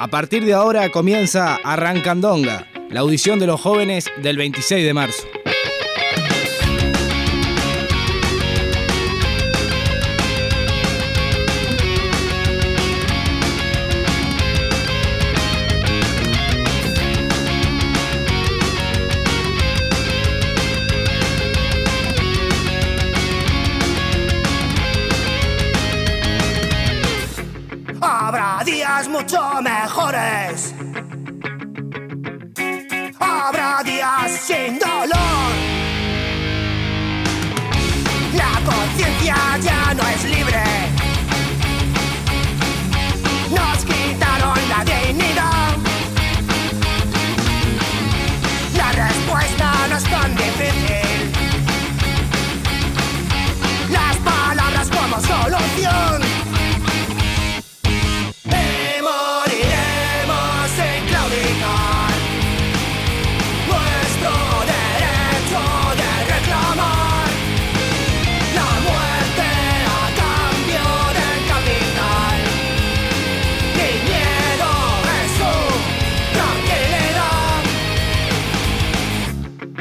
A 0.00 0.06
partir 0.06 0.44
de 0.44 0.54
ahora 0.54 0.90
comienza 0.90 1.56
Arrancandonga, 1.64 2.68
la 2.88 3.00
audición 3.00 3.40
de 3.40 3.48
los 3.48 3.60
jóvenes 3.60 4.06
del 4.22 4.36
26 4.36 4.86
de 4.86 4.94
marzo. 4.94 5.26
Conciencia 39.28 39.72
ya 39.72 39.77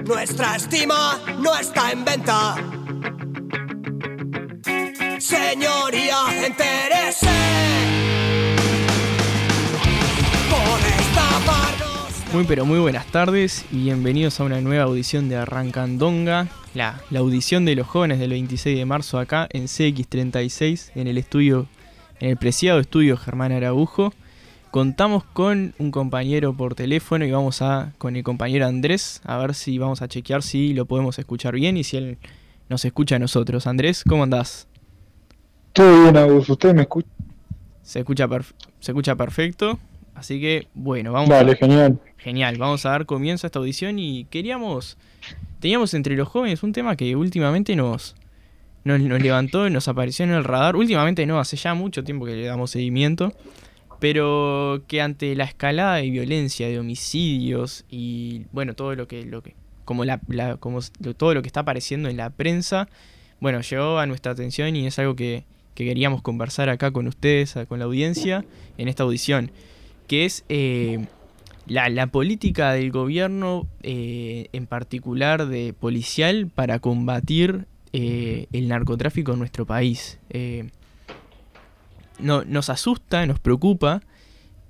Nuestra 0.08 0.56
estima 0.56 1.20
no 1.40 1.58
está 1.58 1.92
en 1.92 2.06
venta 2.06 2.56
Señoría, 5.20 6.46
entérese 6.46 7.28
por. 10.50 10.98
Muy 12.34 12.44
pero 12.46 12.66
muy 12.66 12.80
buenas 12.80 13.06
tardes 13.08 13.66
y 13.72 13.84
bienvenidos 13.84 14.40
a 14.40 14.44
una 14.44 14.62
nueva 14.62 14.84
audición 14.84 15.28
de 15.28 15.38
Arrancandonga, 15.38 16.48
la, 16.74 17.02
la 17.10 17.20
audición 17.20 17.66
de 17.66 17.76
los 17.76 17.88
jóvenes 17.88 18.20
del 18.20 18.32
26 18.32 18.78
de 18.78 18.86
marzo 18.86 19.18
acá 19.18 19.48
en 19.52 19.66
CX36 19.66 20.92
en 20.96 21.08
el 21.08 21.18
estudio, 21.18 21.68
en 22.20 22.30
el 22.30 22.38
preciado 22.38 22.80
estudio 22.80 23.18
Germán 23.18 23.52
Araujo. 23.52 24.14
Contamos 24.72 25.24
con 25.24 25.74
un 25.78 25.92
compañero 25.92 26.54
por 26.54 26.76
teléfono 26.76 27.26
y 27.26 27.32
vamos 27.32 27.62
a 27.62 27.94
con 27.98 28.16
el 28.16 28.24
compañero 28.24 28.66
Andrés 28.66 29.22
a 29.24 29.38
ver 29.38 29.56
si 29.56 29.78
vamos 29.78 30.02
a 30.02 30.08
chequear 30.08 30.44
si 30.44 30.74
lo 30.74 30.86
podemos 30.86 31.18
escuchar 31.20 31.56
bien 31.56 31.78
y 31.78 31.84
si 31.84 31.98
él 31.98 32.18
nos 32.70 32.84
escucha 32.84 33.16
a 33.16 33.20
nosotros. 33.20 33.66
Andrés, 33.66 34.04
¿cómo 34.08 34.24
andás? 34.24 34.68
Todo 35.74 36.04
bien, 36.04 36.18
Agus. 36.18 36.50
¿Usted 36.50 36.74
me 36.74 36.82
escucha? 36.82 37.08
Se 37.82 38.00
escucha, 38.00 38.28
se 38.82 38.92
escucha 38.92 39.16
perfecto, 39.16 39.80
así 40.14 40.42
que 40.42 40.68
bueno, 40.74 41.14
vamos 41.14 41.30
Vale, 41.30 41.54
a... 41.54 41.56
genial. 41.56 42.00
Genial, 42.18 42.58
vamos 42.58 42.86
a 42.86 42.90
dar 42.90 43.06
comienzo 43.06 43.46
a 43.46 43.48
esta 43.48 43.60
audición 43.60 44.00
y 44.00 44.26
queríamos, 44.26 44.98
teníamos 45.62 45.94
entre 45.94 46.18
los 46.18 46.28
jóvenes 46.28 46.64
un 46.64 46.74
tema 46.74 46.98
que 46.98 47.16
últimamente 47.16 47.76
nos, 47.78 48.16
nos, 48.84 49.00
nos 49.00 49.22
levantó, 49.22 49.70
nos 49.70 49.88
apareció 49.88 50.26
en 50.26 50.32
el 50.32 50.44
radar, 50.44 50.76
últimamente 50.76 51.26
no, 51.26 51.40
hace 51.40 51.56
ya 51.56 51.74
mucho 51.74 52.04
tiempo 52.04 52.26
que 52.26 52.36
le 52.36 52.46
damos 52.46 52.72
seguimiento, 52.72 53.32
pero 54.00 54.82
que 54.88 55.02
ante 55.02 55.36
la 55.36 55.44
escalada 55.46 55.96
de 55.96 56.10
violencia, 56.10 56.68
de 56.68 56.80
homicidios 56.80 57.86
y 57.90 58.44
bueno, 58.52 58.74
todo 58.74 58.96
lo 58.96 59.08
que, 59.08 59.26
lo 59.26 59.42
que 59.42 59.56
como, 59.86 60.06
la, 60.06 60.20
la- 60.28 60.58
como 60.58 60.80
todo 61.18 61.34
lo 61.34 61.42
que 61.42 61.48
está 61.48 61.62
apareciendo 61.62 62.10
en 62.10 62.18
la 62.18 62.30
prensa, 62.30 62.88
bueno, 63.40 63.62
llegó 63.62 64.00
a 64.00 64.06
nuestra 64.06 64.32
atención 64.34 64.76
y 64.76 64.86
es 64.88 65.00
algo 65.00 65.16
que, 65.16 65.44
que 65.76 65.86
queríamos 65.86 66.22
conversar 66.22 66.70
acá 66.70 66.92
con 66.92 67.08
ustedes, 67.08 67.56
con 67.68 67.80
la 67.80 67.86
audiencia, 67.86 68.44
en 68.78 68.88
esta 68.88 69.04
audición, 69.04 69.52
que 70.08 70.26
es... 70.26 70.44
eh, 70.50 71.06
la, 71.68 72.08
política 72.08 72.72
del 72.72 72.92
gobierno, 72.92 73.68
eh, 73.84 74.48
en 74.54 74.68
particular 74.68 75.48
de 75.48 75.74
policial, 75.74 76.48
para 76.48 76.80
combatir 76.80 77.66
eh, 77.92 78.48
el 78.54 78.70
narcotráfico 78.70 79.34
en 79.34 79.40
nuestro 79.40 79.66
país. 79.66 80.18
No, 82.20 82.44
nos 82.44 82.70
asusta, 82.70 83.26
nos 83.26 83.40
preocupa 83.40 84.02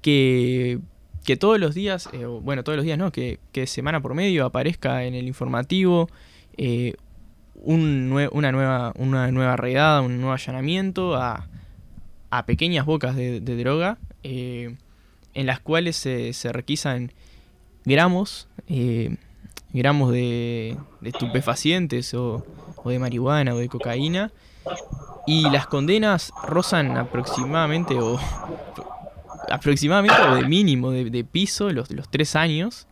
que, 0.02 0.80
que 1.24 1.38
todos 1.38 1.60
los 1.60 1.76
días, 1.76 2.10
eh, 2.14 2.26
bueno, 2.26 2.64
todos 2.64 2.76
los 2.78 2.86
días 2.86 2.98
no, 2.98 3.12
que, 3.12 3.40
que 3.52 3.68
semana 3.68 4.02
por 4.02 4.14
medio 4.14 4.46
aparezca 4.46 5.04
en 5.04 5.14
el 5.16 5.28
informativo 5.28 6.10
eh, 6.58 6.96
un 7.56 8.12
una, 8.32 8.52
nueva, 8.52 8.94
una 8.98 9.32
nueva 9.32 9.56
redada, 9.56 10.02
un 10.02 10.18
nuevo 10.18 10.34
allanamiento 10.34 11.16
a, 11.16 11.48
a 12.30 12.46
pequeñas 12.46 12.86
bocas 12.86 13.16
de, 13.16 13.40
droga. 13.42 13.98
eh, 14.24 14.76
en 15.34 15.46
las 15.46 15.60
cuales 15.60 15.96
se, 15.96 16.34
se 16.34 16.52
requisan 16.52 17.12
gramos, 17.86 18.48
gramos 19.72 20.12
de, 20.12 20.76
de 21.02 21.10
estupefacientes 21.10 22.14
o, 22.16 22.44
o 22.78 22.90
de 22.90 23.00
marihuana 23.00 23.54
o 23.54 23.58
de 23.58 23.70
cocaína, 23.70 24.32
y 25.26 25.50
las 25.50 25.68
condenas 25.68 26.32
rozan 26.44 26.98
aproximadamente 26.98 28.00
o 28.00 28.20
aproximadamente 29.52 30.22
o 30.22 30.36
de 30.36 30.48
mínimo 30.48 30.92
de, 30.92 31.10
de 31.10 31.24
piso 31.24 31.70
los, 31.72 31.92
los 31.92 32.10
tres 32.10 32.36
años, 32.36 32.88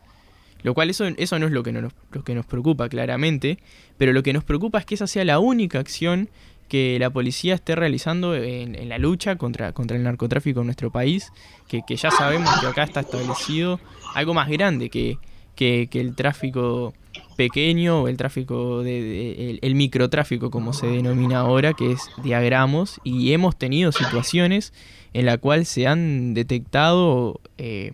lo 0.63 0.73
cual 0.73 0.89
eso, 0.89 1.05
eso 1.05 1.39
no 1.39 1.45
es 1.47 1.51
lo 1.51 1.63
que, 1.63 1.71
nos, 1.71 1.93
lo 2.11 2.23
que 2.23 2.35
nos 2.35 2.45
preocupa 2.45 2.89
claramente, 2.89 3.59
pero 3.97 4.13
lo 4.13 4.23
que 4.23 4.33
nos 4.33 4.43
preocupa 4.43 4.79
es 4.79 4.85
que 4.85 4.95
esa 4.95 5.07
sea 5.07 5.23
la 5.23 5.39
única 5.39 5.79
acción 5.79 6.29
que 6.67 6.97
la 6.99 7.09
policía 7.09 7.53
esté 7.53 7.75
realizando 7.75 8.35
en, 8.35 8.75
en 8.75 8.89
la 8.89 8.97
lucha 8.97 9.35
contra, 9.35 9.71
contra 9.71 9.95
el 9.95 10.03
narcotráfico 10.03 10.61
en 10.61 10.65
nuestro 10.65 10.91
país, 10.91 11.31
que, 11.67 11.83
que 11.87 11.95
ya 11.95 12.09
sabemos 12.11 12.49
que 12.59 12.67
acá 12.67 12.83
está 12.83 13.01
establecido 13.01 13.79
algo 14.15 14.33
más 14.33 14.49
grande 14.49 14.89
que, 14.89 15.19
que, 15.55 15.87
que 15.89 16.01
el 16.01 16.15
tráfico 16.15 16.93
pequeño 17.35 18.07
el 18.07 18.17
tráfico 18.17 18.83
de, 18.83 19.59
el, 19.61 19.75
microtráfico 19.75 20.49
como 20.49 20.73
se 20.73 20.87
denomina 20.87 21.39
ahora 21.39 21.73
que 21.73 21.91
es 21.91 22.01
diagramos 22.23 22.99
y 23.03 23.33
hemos 23.33 23.57
tenido 23.57 23.91
situaciones 23.91 24.73
en 25.13 25.25
la 25.25 25.37
cual 25.37 25.65
se 25.65 25.87
han 25.87 26.33
detectado 26.33 27.39
eh, 27.57 27.93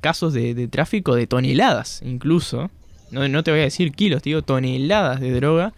casos 0.00 0.32
de, 0.32 0.54
de 0.54 0.68
tráfico 0.68 1.14
de 1.14 1.26
toneladas 1.26 2.02
incluso 2.04 2.70
no, 3.10 3.26
no 3.28 3.42
te 3.42 3.50
voy 3.50 3.60
a 3.60 3.64
decir 3.64 3.92
kilos 3.92 4.22
te 4.22 4.30
digo 4.30 4.42
toneladas 4.42 5.20
de 5.20 5.30
droga 5.32 5.72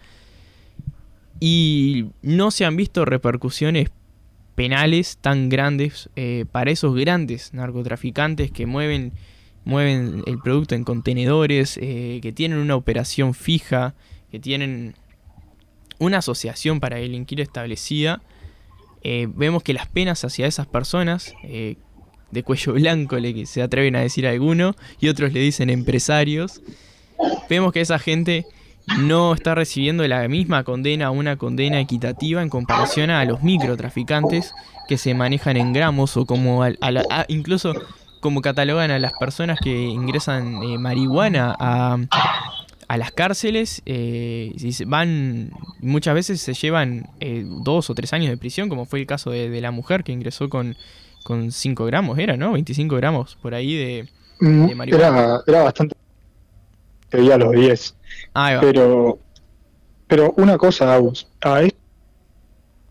y 1.39 2.05
no 2.21 2.51
se 2.51 2.65
han 2.65 2.75
visto 2.75 3.05
repercusiones 3.05 3.89
penales 4.55 5.17
tan 5.19 5.49
grandes 5.49 6.09
eh, 6.15 6.45
para 6.51 6.71
esos 6.71 6.95
grandes 6.95 7.53
narcotraficantes 7.53 8.51
que 8.51 8.65
mueven, 8.65 9.11
mueven 9.65 10.23
el 10.25 10.39
producto 10.39 10.75
en 10.75 10.83
contenedores, 10.83 11.77
eh, 11.81 12.19
que 12.21 12.31
tienen 12.31 12.59
una 12.59 12.75
operación 12.75 13.33
fija, 13.33 13.93
que 14.31 14.39
tienen 14.39 14.95
una 15.99 16.19
asociación 16.19 16.79
para 16.79 16.97
delinquir 16.97 17.41
establecida. 17.41 18.21
Eh, 19.03 19.27
vemos 19.33 19.63
que 19.63 19.73
las 19.73 19.87
penas 19.87 20.23
hacia 20.23 20.47
esas 20.47 20.67
personas, 20.67 21.33
eh, 21.43 21.75
de 22.31 22.43
cuello 22.43 22.73
blanco 22.81 23.17
le 23.17 23.33
que 23.33 23.45
se 23.45 23.61
atreven 23.61 23.95
a 23.95 24.01
decir 24.01 24.27
alguno, 24.27 24.75
y 24.99 25.07
otros 25.09 25.33
le 25.33 25.39
dicen 25.39 25.69
empresarios, 25.69 26.61
vemos 27.49 27.71
que 27.73 27.81
esa 27.81 27.99
gente 27.99 28.45
no 28.99 29.33
está 29.33 29.55
recibiendo 29.55 30.07
la 30.07 30.27
misma 30.27 30.63
condena, 30.63 31.09
una 31.09 31.37
condena 31.37 31.79
equitativa 31.79 32.43
en 32.43 32.49
comparación 32.49 33.09
a 33.09 33.25
los 33.25 33.41
microtraficantes 33.41 34.53
que 34.87 34.97
se 34.99 35.15
manejan 35.15 35.57
en 35.57 35.73
gramos 35.73 36.15
o 36.17 36.25
como 36.27 36.61
a 36.63 36.71
a- 36.81 37.25
incluso 37.29 37.73
como 38.25 38.41
catalogan 38.41 38.89
a 38.89 38.97
las 38.97 39.13
personas 39.13 39.59
que 39.59 39.69
ingresan 39.83 40.63
eh, 40.63 40.79
marihuana 40.79 41.55
a, 41.59 41.95
a 42.87 42.97
las 42.97 43.11
cárceles, 43.11 43.83
eh, 43.85 44.51
van 44.87 45.51
muchas 45.79 46.15
veces 46.15 46.41
se 46.41 46.55
llevan 46.55 47.07
eh, 47.19 47.45
dos 47.45 47.91
o 47.91 47.93
tres 47.93 48.13
años 48.13 48.31
de 48.31 48.37
prisión, 48.37 48.67
como 48.67 48.85
fue 48.85 48.99
el 49.01 49.05
caso 49.05 49.29
de, 49.29 49.47
de 49.51 49.61
la 49.61 49.69
mujer 49.69 50.03
que 50.03 50.11
ingresó 50.11 50.49
con, 50.49 50.75
con 51.23 51.51
5 51.51 51.85
gramos, 51.85 52.17
era, 52.17 52.35
¿no? 52.35 52.53
25 52.53 52.95
gramos 52.95 53.37
por 53.43 53.53
ahí 53.53 53.75
de... 53.75 54.09
De 54.39 54.73
marihuana. 54.73 55.07
Era, 55.07 55.41
era 55.45 55.63
bastante. 55.65 55.95
Veía 57.11 57.37
los 57.37 57.51
10. 57.51 57.95
Ah, 58.33 58.45
ahí 58.47 58.55
va. 58.55 58.61
Pero, 58.61 59.19
pero 60.07 60.33
una 60.37 60.57
cosa, 60.57 60.91
Agus. 60.95 61.27
A 61.41 61.61
esto 61.61 61.77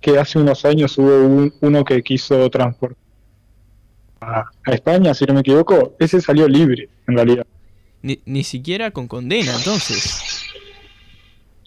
que 0.00 0.16
hace 0.16 0.38
unos 0.38 0.64
años 0.64 0.96
hubo 0.96 1.26
un- 1.26 1.52
uno 1.60 1.84
que 1.84 2.02
quiso 2.04 2.48
transportar 2.50 3.02
a, 4.24 4.50
a 4.64 4.72
España, 4.72 5.14
si 5.14 5.24
no 5.26 5.34
me 5.34 5.40
equivoco, 5.40 5.94
ese 5.98 6.20
salió 6.20 6.48
libre, 6.48 6.88
en 7.06 7.14
realidad. 7.14 7.46
Ni, 8.02 8.20
ni 8.26 8.44
siquiera 8.44 8.90
con 8.90 9.08
condena, 9.08 9.54
entonces. 9.56 10.42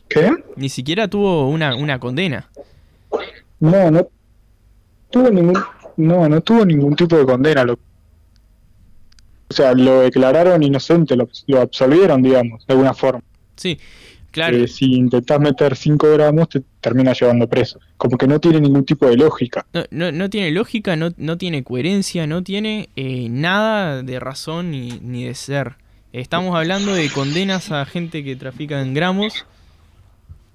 ¿Qué? 0.08 0.32
Ni 0.56 0.70
siquiera 0.70 1.08
tuvo 1.08 1.50
una, 1.50 1.76
una 1.76 2.00
condena. 2.00 2.50
No, 3.60 3.92
no 3.92 4.08
tuvo 5.10 5.30
ningún, 5.30 5.58
no, 5.98 6.30
no 6.30 6.42
tuvo 6.42 6.66
ningún 6.66 6.96
tipo 6.96 7.18
de 7.18 7.26
condena. 7.26 7.64
Lo, 7.64 7.74
o 7.74 9.54
sea, 9.54 9.74
lo 9.74 10.02
declararon 10.02 10.62
inocente, 10.64 11.16
lo, 11.16 11.28
lo 11.48 11.62
absolvieron, 11.62 12.22
digamos, 12.22 12.66
de 12.68 12.74
alguna 12.74 12.94
forma. 12.94 13.22
Sí, 13.56 13.80
claro. 14.32 14.58
Eh, 14.58 14.68
si 14.68 14.94
intentás 14.94 15.40
meter 15.40 15.76
5 15.76 16.12
gramos, 16.14 16.50
te 16.50 16.62
termina 16.82 17.14
llevando 17.14 17.48
preso. 17.48 17.80
Como 17.98 18.18
que 18.18 18.28
no 18.28 18.40
tiene 18.40 18.62
ningún 18.62 18.86
tipo 18.86 19.08
de 19.08 19.18
lógica. 19.18 19.66
No, 19.74 19.84
no, 19.92 20.12
no 20.12 20.30
tiene 20.30 20.52
lógica, 20.52 20.96
no, 20.96 21.10
no 21.18 21.38
tiene 21.38 21.64
coherencia, 21.64 22.28
no 22.28 22.44
tiene 22.44 22.90
eh, 22.96 23.28
nada 23.30 24.04
de 24.04 24.20
razón 24.20 24.72
ni, 24.72 25.00
ni 25.02 25.24
de 25.26 25.36
ser. 25.36 25.74
Estamos 26.14 26.56
hablando 26.56 26.94
de 26.94 27.10
condenas 27.10 27.72
a 27.72 27.86
gente 27.86 28.24
que 28.24 28.36
trafica 28.36 28.82
en 28.82 28.94
gramos 28.94 29.46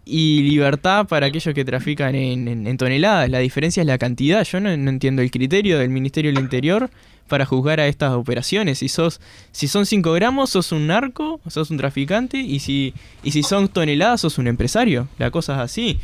y 0.04 0.42
libertad 0.42 1.06
para 1.06 1.26
aquellos 1.26 1.54
que 1.54 1.64
trafican 1.64 2.14
en, 2.14 2.48
en- 2.48 2.66
en 2.66 2.76
toneladas. 2.76 3.28
La 3.30 3.38
diferencia 3.38 3.82
es 3.82 3.86
la 3.86 3.98
cantidad. 3.98 4.42
Yo 4.44 4.58
no, 4.60 4.76
no 4.76 4.90
entiendo 4.90 5.22
el 5.22 5.30
criterio 5.30 5.78
del 5.78 5.90
Ministerio 5.90 6.32
del 6.32 6.42
Interior 6.42 6.90
para 7.28 7.46
juzgar 7.46 7.80
a 7.80 7.86
estas 7.86 8.12
operaciones. 8.12 8.78
Si 8.80 8.88
sos, 8.88 9.20
si 9.52 9.68
son 9.68 9.86
5 9.86 10.12
gramos, 10.12 10.50
sos 10.50 10.72
un 10.72 10.86
narco, 10.86 11.40
sos 11.48 11.70
un 11.70 11.76
traficante, 11.78 12.38
y 12.38 12.58
si, 12.60 12.94
y 13.22 13.30
si 13.32 13.42
son 13.42 13.68
toneladas, 13.68 14.20
sos 14.20 14.38
un 14.38 14.46
empresario. 14.48 15.08
La 15.18 15.30
cosa 15.30 15.54
es 15.54 15.58
así. 15.60 15.98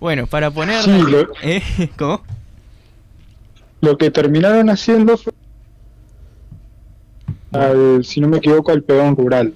Bueno, 0.00 0.26
para 0.26 0.50
poner... 0.50 0.82
Sí, 0.82 0.90
lo- 0.90 1.28
¿Eh? 1.42 1.62
¿Cómo? 1.96 2.22
Lo 3.80 3.96
que 3.98 4.10
terminaron 4.10 4.68
haciendo 4.70 5.16
fue, 5.16 5.32
al, 7.52 8.04
si 8.04 8.20
no 8.20 8.28
me 8.28 8.38
equivoco, 8.38 8.72
al 8.72 8.82
peón 8.82 9.16
rural, 9.16 9.54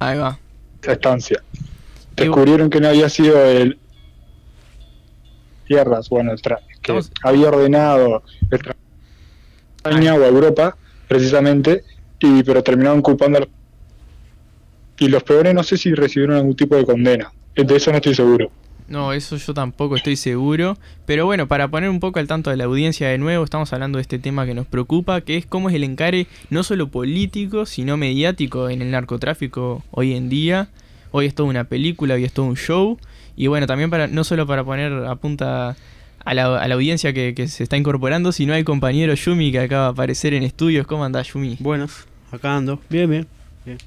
Ahí 0.00 0.18
va. 0.18 0.38
esa 0.82 0.92
estancia. 0.92 1.42
Descubrieron 2.16 2.68
que 2.68 2.80
no 2.80 2.88
había 2.88 3.08
sido 3.08 3.42
el 3.44 3.78
tierras, 5.66 6.08
bueno, 6.08 6.32
el 6.32 6.38
tra- 6.42 6.58
que 6.82 7.00
había 7.22 7.48
ordenado 7.48 8.22
el 8.50 8.58
tra- 8.58 8.74
España 9.80 10.14
o 10.14 10.22
a 10.22 10.28
Europa, 10.28 10.76
precisamente, 11.08 11.84
y 12.20 12.42
pero 12.42 12.62
terminaron 12.62 13.00
culpando 13.00 13.38
a 13.38 13.40
los... 13.40 13.48
Y 14.98 15.08
los 15.08 15.22
peones 15.22 15.54
no 15.54 15.62
sé 15.62 15.78
si 15.78 15.94
recibieron 15.94 16.36
algún 16.36 16.54
tipo 16.54 16.76
de 16.76 16.84
condena. 16.84 17.32
De 17.56 17.76
eso 17.76 17.90
no 17.90 17.96
estoy 17.96 18.14
seguro. 18.14 18.50
No, 18.86 19.14
eso 19.14 19.36
yo 19.36 19.54
tampoco 19.54 19.96
estoy 19.96 20.16
seguro. 20.16 20.76
Pero 21.06 21.24
bueno, 21.24 21.48
para 21.48 21.68
poner 21.68 21.88
un 21.88 22.00
poco 22.00 22.18
al 22.18 22.26
tanto 22.26 22.50
de 22.50 22.58
la 22.58 22.64
audiencia 22.64 23.08
de 23.08 23.16
nuevo, 23.16 23.42
estamos 23.44 23.72
hablando 23.72 23.96
de 23.96 24.02
este 24.02 24.18
tema 24.18 24.44
que 24.44 24.52
nos 24.52 24.66
preocupa, 24.66 25.22
que 25.22 25.38
es 25.38 25.46
cómo 25.46 25.70
es 25.70 25.76
el 25.76 25.84
encare 25.84 26.26
no 26.50 26.62
solo 26.62 26.88
político, 26.88 27.64
sino 27.64 27.96
mediático 27.96 28.68
en 28.68 28.82
el 28.82 28.90
narcotráfico 28.90 29.82
hoy 29.90 30.14
en 30.14 30.28
día. 30.28 30.68
Hoy 31.12 31.26
es 31.26 31.34
toda 31.34 31.48
una 31.48 31.64
película, 31.64 32.14
hoy 32.14 32.24
es 32.24 32.32
todo 32.32 32.46
un 32.46 32.56
show. 32.56 32.98
Y 33.36 33.46
bueno, 33.46 33.66
también 33.66 33.88
para 33.88 34.06
no 34.06 34.24
solo 34.24 34.46
para 34.46 34.64
poner 34.64 34.92
a 34.92 35.14
punta 35.16 35.76
a 36.24 36.34
la, 36.34 36.58
a 36.60 36.68
la 36.68 36.74
audiencia 36.74 37.12
que, 37.12 37.34
que 37.34 37.48
se 37.48 37.62
está 37.62 37.76
incorporando, 37.76 38.32
sino 38.32 38.54
al 38.54 38.64
compañero 38.64 39.14
Yumi 39.14 39.52
que 39.52 39.60
acaba 39.60 39.84
de 39.86 39.90
aparecer 39.90 40.34
en 40.34 40.42
estudios. 40.42 40.86
¿Cómo 40.86 41.04
andás, 41.04 41.28
Yumi? 41.32 41.56
Buenos, 41.60 42.06
acá 42.30 42.56
ando. 42.56 42.80
Bien, 42.88 43.08
bien. 43.10 43.26
bien. 43.64 43.78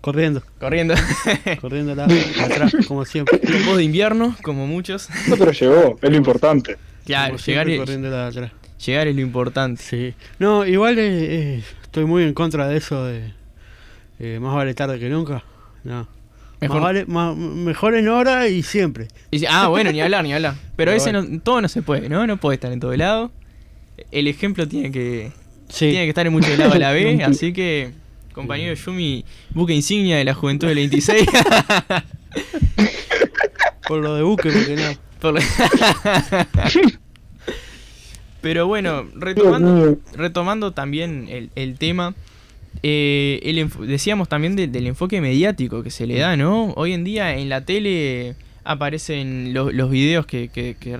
Corriendo, 0.00 0.42
Corriendo. 0.60 0.94
corriendo 1.60 1.94
la, 1.94 2.04
atrás, 2.44 2.72
como 2.86 3.04
siempre. 3.04 3.40
Voz 3.66 3.76
de 3.78 3.84
invierno, 3.84 4.36
como 4.42 4.66
muchos. 4.66 5.08
No, 5.28 5.36
pero 5.36 5.50
llegó, 5.52 5.98
es 6.00 6.10
lo 6.10 6.16
importante. 6.16 6.76
Claro, 7.04 7.34
Como 7.34 7.44
llegar 7.44 7.66
siempre, 7.66 7.76
corriendo 7.78 8.10
la 8.10 8.26
atrás. 8.28 8.52
llegar 8.84 9.08
es 9.08 9.14
lo 9.16 9.20
importante. 9.22 9.82
Sí. 9.82 10.14
No, 10.38 10.64
igual 10.66 10.98
eh, 10.98 11.56
eh, 11.56 11.62
estoy 11.82 12.04
muy 12.04 12.22
en 12.22 12.32
contra 12.34 12.68
de 12.68 12.76
eso 12.76 13.04
de 13.06 13.32
eh, 14.20 14.38
más 14.40 14.54
vale 14.54 14.74
tarde 14.74 14.98
que 15.00 15.08
nunca. 15.08 15.42
No. 15.84 16.06
Mejor- 16.60 16.76
Más 16.80 16.84
vale, 16.84 17.04
más- 17.06 17.36
mejor 17.36 17.94
en 17.94 18.08
hora 18.08 18.48
y 18.48 18.62
siempre. 18.64 19.08
Y 19.30 19.44
ah, 19.46 19.68
bueno, 19.68 19.92
ni 19.92 20.00
hablar, 20.00 20.24
ni 20.24 20.32
hablar. 20.32 20.54
Pero 20.76 20.90
Pero 20.90 20.92
ese 20.92 21.12
bueno. 21.12 21.28
no, 21.28 21.40
todo 21.40 21.60
no 21.60 21.68
se 21.68 21.82
puede, 21.82 22.08
¿no? 22.08 22.26
No 22.26 22.36
puede 22.38 22.56
estar 22.56 22.72
en 22.72 22.80
todo 22.80 22.96
lado. 22.96 23.30
El 24.10 24.26
ejemplo 24.26 24.66
tiene 24.66 24.90
que, 24.90 25.30
Sí. 25.68 25.90
tiene 25.90 26.04
que 26.04 26.08
estar 26.08 26.26
en 26.26 26.32
muchos 26.32 26.56
lados 26.58 26.74
a 26.74 26.78
la 26.78 26.90
vez, 26.94 27.20
así 27.22 27.52
que, 27.52 27.92
compañero 28.32 28.74
Yumi, 28.74 29.24
buque 29.50 29.72
insignia 29.74 30.16
de 30.16 30.24
la 30.24 30.34
juventud 30.34 30.66
del 30.68 30.76
26. 30.76 31.26
Por 33.86 34.00
lo 34.00 34.14
de 34.16 34.22
buque, 34.22 34.50
porque 34.50 34.76
no. 34.76 34.98
Por 35.20 35.34
lo- 35.34 35.40
Pero 38.40 38.66
bueno, 38.66 39.04
retomando, 39.14 39.98
retomando 40.14 40.72
también 40.72 41.26
el, 41.28 41.50
el 41.56 41.76
tema, 41.76 42.14
eh, 42.82 43.40
el 43.44 43.68
decíamos 43.88 44.28
también 44.28 44.56
de- 44.56 44.66
del 44.68 44.86
enfoque 44.86 45.20
mediático 45.20 45.82
que 45.82 45.90
se 45.90 46.06
le 46.06 46.18
da, 46.18 46.36
¿no? 46.36 46.72
Hoy 46.76 46.92
en 46.92 47.04
día 47.04 47.36
en 47.36 47.48
la 47.48 47.64
tele 47.64 48.34
aparecen 48.64 49.52
lo- 49.54 49.72
los 49.72 49.90
videos 49.90 50.26
que, 50.26 50.48
que- 50.48 50.76
que- 50.78 50.98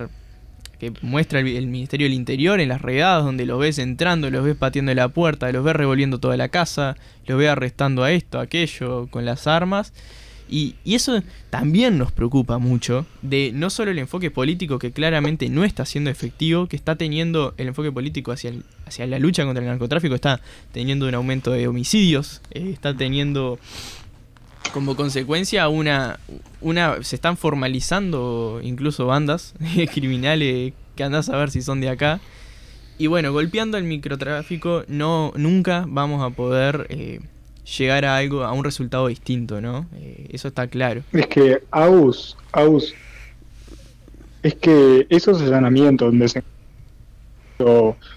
muestra 1.01 1.41
el, 1.41 1.47
el 1.47 1.67
Ministerio 1.67 2.05
del 2.07 2.13
Interior 2.13 2.59
en 2.61 2.69
las 2.69 2.81
redadas, 2.81 3.25
donde 3.25 3.45
los 3.45 3.59
ves 3.59 3.79
entrando, 3.79 4.29
los 4.31 4.45
ves 4.45 4.55
pateando 4.55 4.93
la 4.93 5.09
puerta, 5.09 5.51
los 5.51 5.63
ves 5.65 5.75
revolviendo 5.75 6.19
toda 6.19 6.37
la 6.37 6.47
casa, 6.47 6.95
los 7.27 7.37
ves 7.37 7.49
arrestando 7.49 8.03
a 8.03 8.13
esto, 8.13 8.39
a 8.39 8.43
aquello, 8.43 9.07
con 9.11 9.25
las 9.25 9.45
armas. 9.45 9.91
Y, 10.49 10.75
y 10.83 10.95
eso 10.95 11.21
también 11.49 11.97
nos 11.97 12.11
preocupa 12.11 12.57
mucho, 12.57 13.05
de 13.21 13.51
no 13.53 13.69
solo 13.69 13.91
el 13.91 13.99
enfoque 13.99 14.31
político 14.31 14.79
que 14.79 14.91
claramente 14.91 15.47
no 15.49 15.63
está 15.63 15.85
siendo 15.85 16.09
efectivo, 16.09 16.67
que 16.67 16.75
está 16.75 16.95
teniendo 16.95 17.53
el 17.57 17.67
enfoque 17.67 17.91
político 17.91 18.31
hacia, 18.31 18.49
el- 18.49 18.63
hacia 18.87 19.05
la 19.05 19.19
lucha 19.19 19.45
contra 19.45 19.63
el 19.63 19.69
narcotráfico, 19.69 20.15
está 20.15 20.41
teniendo 20.71 21.07
un 21.07 21.13
aumento 21.13 21.51
de 21.51 21.67
homicidios, 21.67 22.41
eh, 22.51 22.71
está 22.73 22.95
teniendo 22.97 23.59
como 24.73 24.95
consecuencia 24.95 25.67
una, 25.69 26.19
una 26.61 27.01
se 27.03 27.15
están 27.15 27.37
formalizando 27.37 28.59
incluso 28.63 29.05
bandas 29.07 29.53
criminales 29.93 30.73
que 30.95 31.03
andás 31.03 31.29
a 31.29 31.37
ver 31.37 31.49
si 31.51 31.61
son 31.61 31.81
de 31.81 31.89
acá. 31.89 32.19
Y 32.97 33.07
bueno, 33.07 33.31
golpeando 33.31 33.77
el 33.77 33.85
microtráfico 33.85 34.83
no 34.87 35.31
nunca 35.37 35.85
vamos 35.87 36.21
a 36.21 36.35
poder 36.35 36.87
eh, 36.89 37.21
llegar 37.77 38.05
a 38.05 38.17
algo, 38.17 38.43
a 38.43 38.51
un 38.53 38.63
resultado 38.63 39.07
distinto, 39.07 39.61
¿no? 39.61 39.87
Eh, 39.95 40.27
eso 40.31 40.47
está 40.47 40.67
claro. 40.67 41.03
Es 41.11 41.27
que 41.27 41.61
AUS, 41.71 42.37
AUS, 42.51 42.93
es 44.43 44.55
que 44.55 45.05
esos 45.09 45.41
allanamientos 45.41 46.07
donde 46.07 46.29
se 46.29 46.43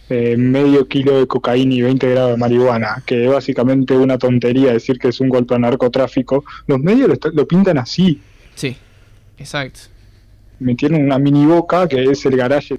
eh, 0.08 0.36
medio 0.36 0.86
kilo 0.86 1.18
de 1.18 1.26
cocaína 1.26 1.74
y 1.74 1.82
20 1.82 2.10
grados 2.10 2.30
de 2.32 2.36
marihuana, 2.36 3.02
que 3.04 3.24
es 3.24 3.32
básicamente 3.32 3.96
una 3.96 4.16
tontería 4.16 4.72
decir 4.72 5.00
que 5.00 5.08
es 5.08 5.20
un 5.20 5.28
golpe 5.28 5.54
al 5.54 5.62
narcotráfico, 5.62 6.44
los 6.68 6.78
medios 6.78 7.18
lo 7.32 7.48
pintan 7.48 7.78
así. 7.78 8.20
Sí, 8.54 8.76
exacto. 9.38 9.80
Metieron 10.60 11.02
una 11.02 11.18
mini 11.18 11.44
boca 11.44 11.88
que 11.88 12.04
es 12.04 12.24
el 12.24 12.36
garaje 12.36 12.78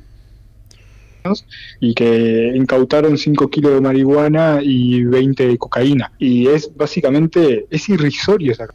y 1.80 1.94
que 1.94 2.52
incautaron 2.56 3.18
5 3.18 3.50
kilos 3.50 3.74
de 3.74 3.82
marihuana 3.82 4.60
y 4.62 5.04
20 5.04 5.48
de 5.48 5.58
cocaína. 5.58 6.12
Y 6.20 6.48
es 6.48 6.70
básicamente, 6.76 7.66
es 7.70 7.88
irrisorio 7.90 8.52
esa 8.52 8.68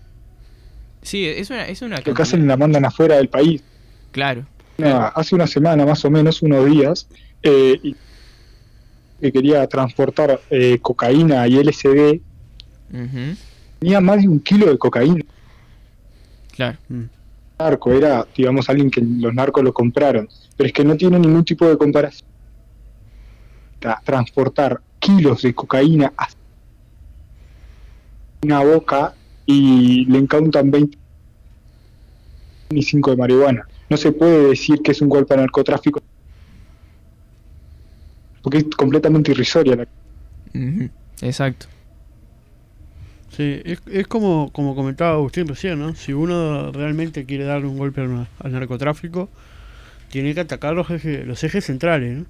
Sí, 1.02 1.25
es 1.26 1.50
una, 1.50 1.67
es 1.67 1.81
una 1.83 1.97
Lo 2.05 2.14
que 2.14 2.23
hacen 2.23 2.47
la 2.47 2.57
mandan 2.57 2.85
afuera 2.85 3.17
del 3.17 3.28
país. 3.28 3.62
Claro. 4.11 4.45
Una- 4.78 5.09
hace 5.09 5.35
una 5.35 5.47
semana 5.47 5.85
más 5.87 6.05
o 6.05 6.11
menos, 6.11 6.43
unos 6.43 6.67
días, 6.67 7.07
eh, 7.43 7.78
y- 7.83 7.97
que 9.21 9.33
quería 9.33 9.67
transportar 9.67 10.40
eh, 10.50 10.78
cocaína 10.81 11.47
y 11.49 11.57
LSD, 11.59 12.21
Ujú, 12.93 13.37
tenía 13.81 14.00
más 14.00 14.23
de 14.23 14.28
un 14.28 14.40
kilo 14.40 14.67
de 14.67 14.78
cocaína. 14.78 15.25
Claro. 16.55 16.78
Mm. 16.88 17.02
Narco, 17.59 17.93
era, 17.93 18.25
digamos, 18.37 18.69
alguien 18.71 18.90
que 18.90 19.00
los 19.00 19.35
narcos 19.35 19.64
lo 19.64 19.73
compraron, 19.73 20.28
pero 20.57 20.69
es 20.69 20.73
que 20.73 20.85
no 20.85 20.97
tiene 20.97 21.19
ningún 21.19 21.45
tipo 21.45 21.67
de 21.67 21.76
comparación. 21.76 22.27
Tra- 23.80 24.00
transportar 24.02 24.80
kilos 24.99 25.42
de 25.42 25.54
cocaína 25.54 26.12
a 26.16 26.26
una 28.42 28.61
boca 28.61 29.14
y 29.47 30.04
le 30.06 30.18
incautan 30.18 30.70
20 30.70 30.99
y 32.70 32.82
5 32.82 33.11
de 33.12 33.16
marihuana. 33.16 33.66
No 33.88 33.97
se 33.97 34.12
puede 34.12 34.49
decir 34.49 34.80
que 34.82 34.92
es 34.92 35.00
un 35.00 35.08
golpe 35.08 35.35
al 35.35 35.40
narcotráfico 35.40 36.02
porque 38.42 38.58
es 38.58 38.64
completamente 38.76 39.32
irrisoria 39.32 39.76
la 39.76 39.87
Exacto. 41.20 41.66
Sí, 43.30 43.61
es, 43.64 43.80
es 43.90 44.06
como, 44.06 44.50
como 44.52 44.75
comentaba 44.75 45.12
Agustín 45.12 45.47
recién, 45.47 45.78
¿no? 45.78 45.94
Si 45.94 46.12
uno 46.12 46.73
realmente 46.73 47.25
quiere 47.25 47.44
darle 47.44 47.68
un 47.68 47.78
golpe 47.78 48.00
al, 48.00 48.26
al 48.38 48.52
narcotráfico, 48.52 49.28
tiene 50.11 50.35
que 50.35 50.40
atacar 50.40 50.75
los 50.75 50.90
ejes, 50.90 51.26
los 51.26 51.42
ejes 51.44 51.64
centrales, 51.66 52.18
¿no? 52.18 52.26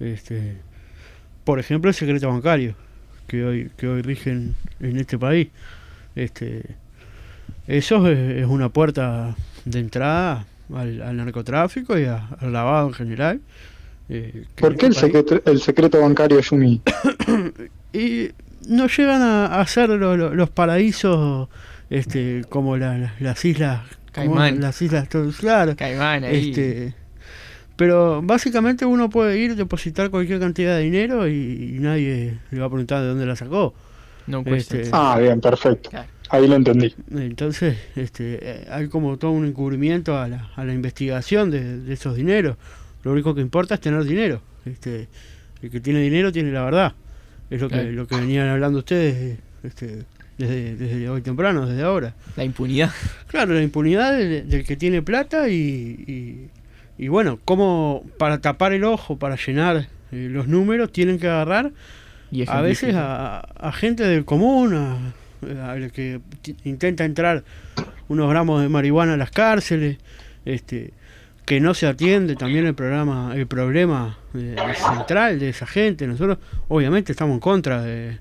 Este, 0.00 0.56
por 1.48 1.58
ejemplo, 1.58 1.88
el 1.88 1.94
secreto 1.94 2.28
bancario, 2.28 2.74
que 3.26 3.42
hoy, 3.42 3.70
que 3.78 3.88
hoy 3.88 4.02
rige 4.02 4.32
en, 4.32 4.54
este 4.98 5.16
país. 5.18 5.48
Este, 6.14 6.62
eso 7.66 8.06
es, 8.06 8.18
es 8.36 8.46
una 8.46 8.68
puerta 8.68 9.34
de 9.64 9.78
entrada 9.80 10.44
al, 10.74 11.00
al 11.00 11.16
narcotráfico 11.16 11.98
y 11.98 12.04
a- 12.04 12.28
al 12.38 12.52
lavado 12.52 12.88
en 12.88 12.92
general. 12.92 13.40
eh, 14.10 14.44
que 14.54 14.60
¿Por 14.60 14.76
qué 14.76 14.86
el 14.86 14.92
este 14.92 15.08
país- 15.08 15.14
secreto, 15.24 15.50
el 15.50 15.60
secreto 15.62 16.00
bancario 16.02 16.38
Yumi? 16.38 16.82
y 17.94 18.28
no 18.68 18.86
llegan 18.86 19.22
a, 19.22 19.46
a 19.58 19.66
ser 19.66 19.88
lo- 19.88 20.18
lo- 20.18 20.34
los 20.34 20.50
paraísos 20.50 21.48
este, 21.88 22.44
como 22.50 22.76
la- 22.76 23.14
las 23.20 23.42
islas 23.46 23.80
como 24.14 24.34
Caimán. 24.34 24.60
las 24.60 24.82
islas 24.82 25.08
claro 25.38 25.74
Caimán 25.76 26.24
ahí. 26.24 26.50
este 26.50 26.94
pero 27.78 28.20
básicamente 28.22 28.84
uno 28.84 29.08
puede 29.08 29.38
ir 29.38 29.56
depositar 29.56 30.10
cualquier 30.10 30.38
cantidad 30.40 30.76
de 30.76 30.82
dinero 30.82 31.26
y, 31.26 31.76
y 31.76 31.78
nadie 31.78 32.38
le 32.50 32.58
va 32.60 32.66
a 32.66 32.68
preguntar 32.68 33.00
de 33.00 33.08
dónde 33.08 33.24
la 33.24 33.36
sacó 33.36 33.72
no 34.26 34.44
cuesta. 34.44 34.76
este, 34.76 34.90
Ah, 34.92 35.16
bien, 35.18 35.40
perfecto. 35.40 35.88
Claro. 35.88 36.08
Ahí 36.30 36.46
lo 36.46 36.56
entendí. 36.56 36.94
entonces 37.16 37.78
este 37.96 38.38
eh, 38.42 38.66
hay 38.70 38.88
como 38.88 39.16
todo 39.16 39.30
un 39.30 39.46
encubrimiento 39.46 40.18
a 40.18 40.28
la, 40.28 40.50
a 40.56 40.64
la 40.66 40.74
investigación 40.74 41.50
de, 41.50 41.78
de 41.80 41.94
esos 41.94 42.14
dineros 42.16 42.58
lo 43.02 43.12
único 43.12 43.34
que 43.34 43.40
importa 43.40 43.76
es 43.76 43.80
tener 43.80 44.04
dinero 44.04 44.42
este 44.66 45.08
el 45.62 45.70
que 45.70 45.80
tiene 45.80 46.00
dinero 46.02 46.30
tiene 46.30 46.52
la 46.52 46.64
verdad 46.64 46.92
es 47.48 47.60
lo 47.62 47.68
que 47.70 47.76
Claro. 47.76 47.92
lo 47.92 48.06
que 48.06 48.16
venían 48.16 48.48
hablando 48.48 48.80
ustedes 48.80 49.38
este 49.62 50.04
desde, 50.36 50.76
desde 50.76 51.08
hoy 51.08 51.22
temprano 51.22 51.66
desde 51.66 51.82
ahora 51.82 52.14
La 52.36 52.44
impunidad. 52.44 52.90
Claro, 53.28 53.54
la 53.54 53.62
impunidad 53.62 54.16
del, 54.18 54.48
del 54.50 54.64
que 54.66 54.76
tiene 54.76 55.00
plata 55.02 55.48
y, 55.48 55.54
y, 56.06 56.50
y 56.98 57.08
bueno, 57.08 57.38
como 57.44 58.04
para 58.18 58.38
tapar 58.40 58.72
el 58.72 58.84
ojo, 58.84 59.18
para 59.18 59.36
llenar 59.36 59.88
eh, 60.12 60.28
los 60.30 60.48
números, 60.48 60.90
tienen 60.92 61.18
que 61.18 61.28
agarrar 61.28 61.72
Y 62.30 62.48
a 62.48 62.60
veces 62.60 62.94
a, 62.94 63.38
a 63.40 63.72
gente 63.72 64.04
del 64.04 64.24
común, 64.24 64.74
a, 64.74 65.72
a 65.72 65.88
que 65.90 66.20
intenta 66.64 67.04
entrar 67.04 67.44
unos 68.08 68.28
gramos 68.28 68.60
de 68.62 68.68
marihuana 68.68 69.14
a 69.14 69.16
las 69.16 69.30
cárceles, 69.30 69.98
este 70.44 70.92
que 71.46 71.60
no 71.60 71.72
se 71.72 71.86
atiende 71.86 72.36
también 72.36 72.66
el 72.66 72.74
programa 72.74 73.32
el 73.34 73.46
problema 73.46 74.18
eh, 74.34 74.54
central 74.76 75.38
de 75.38 75.48
esa 75.48 75.66
gente 75.66 76.06
nosotros 76.06 76.36
obviamente 76.68 77.10
estamos 77.12 77.32
en 77.34 77.40
contra 77.40 77.80
de, 77.82 78.18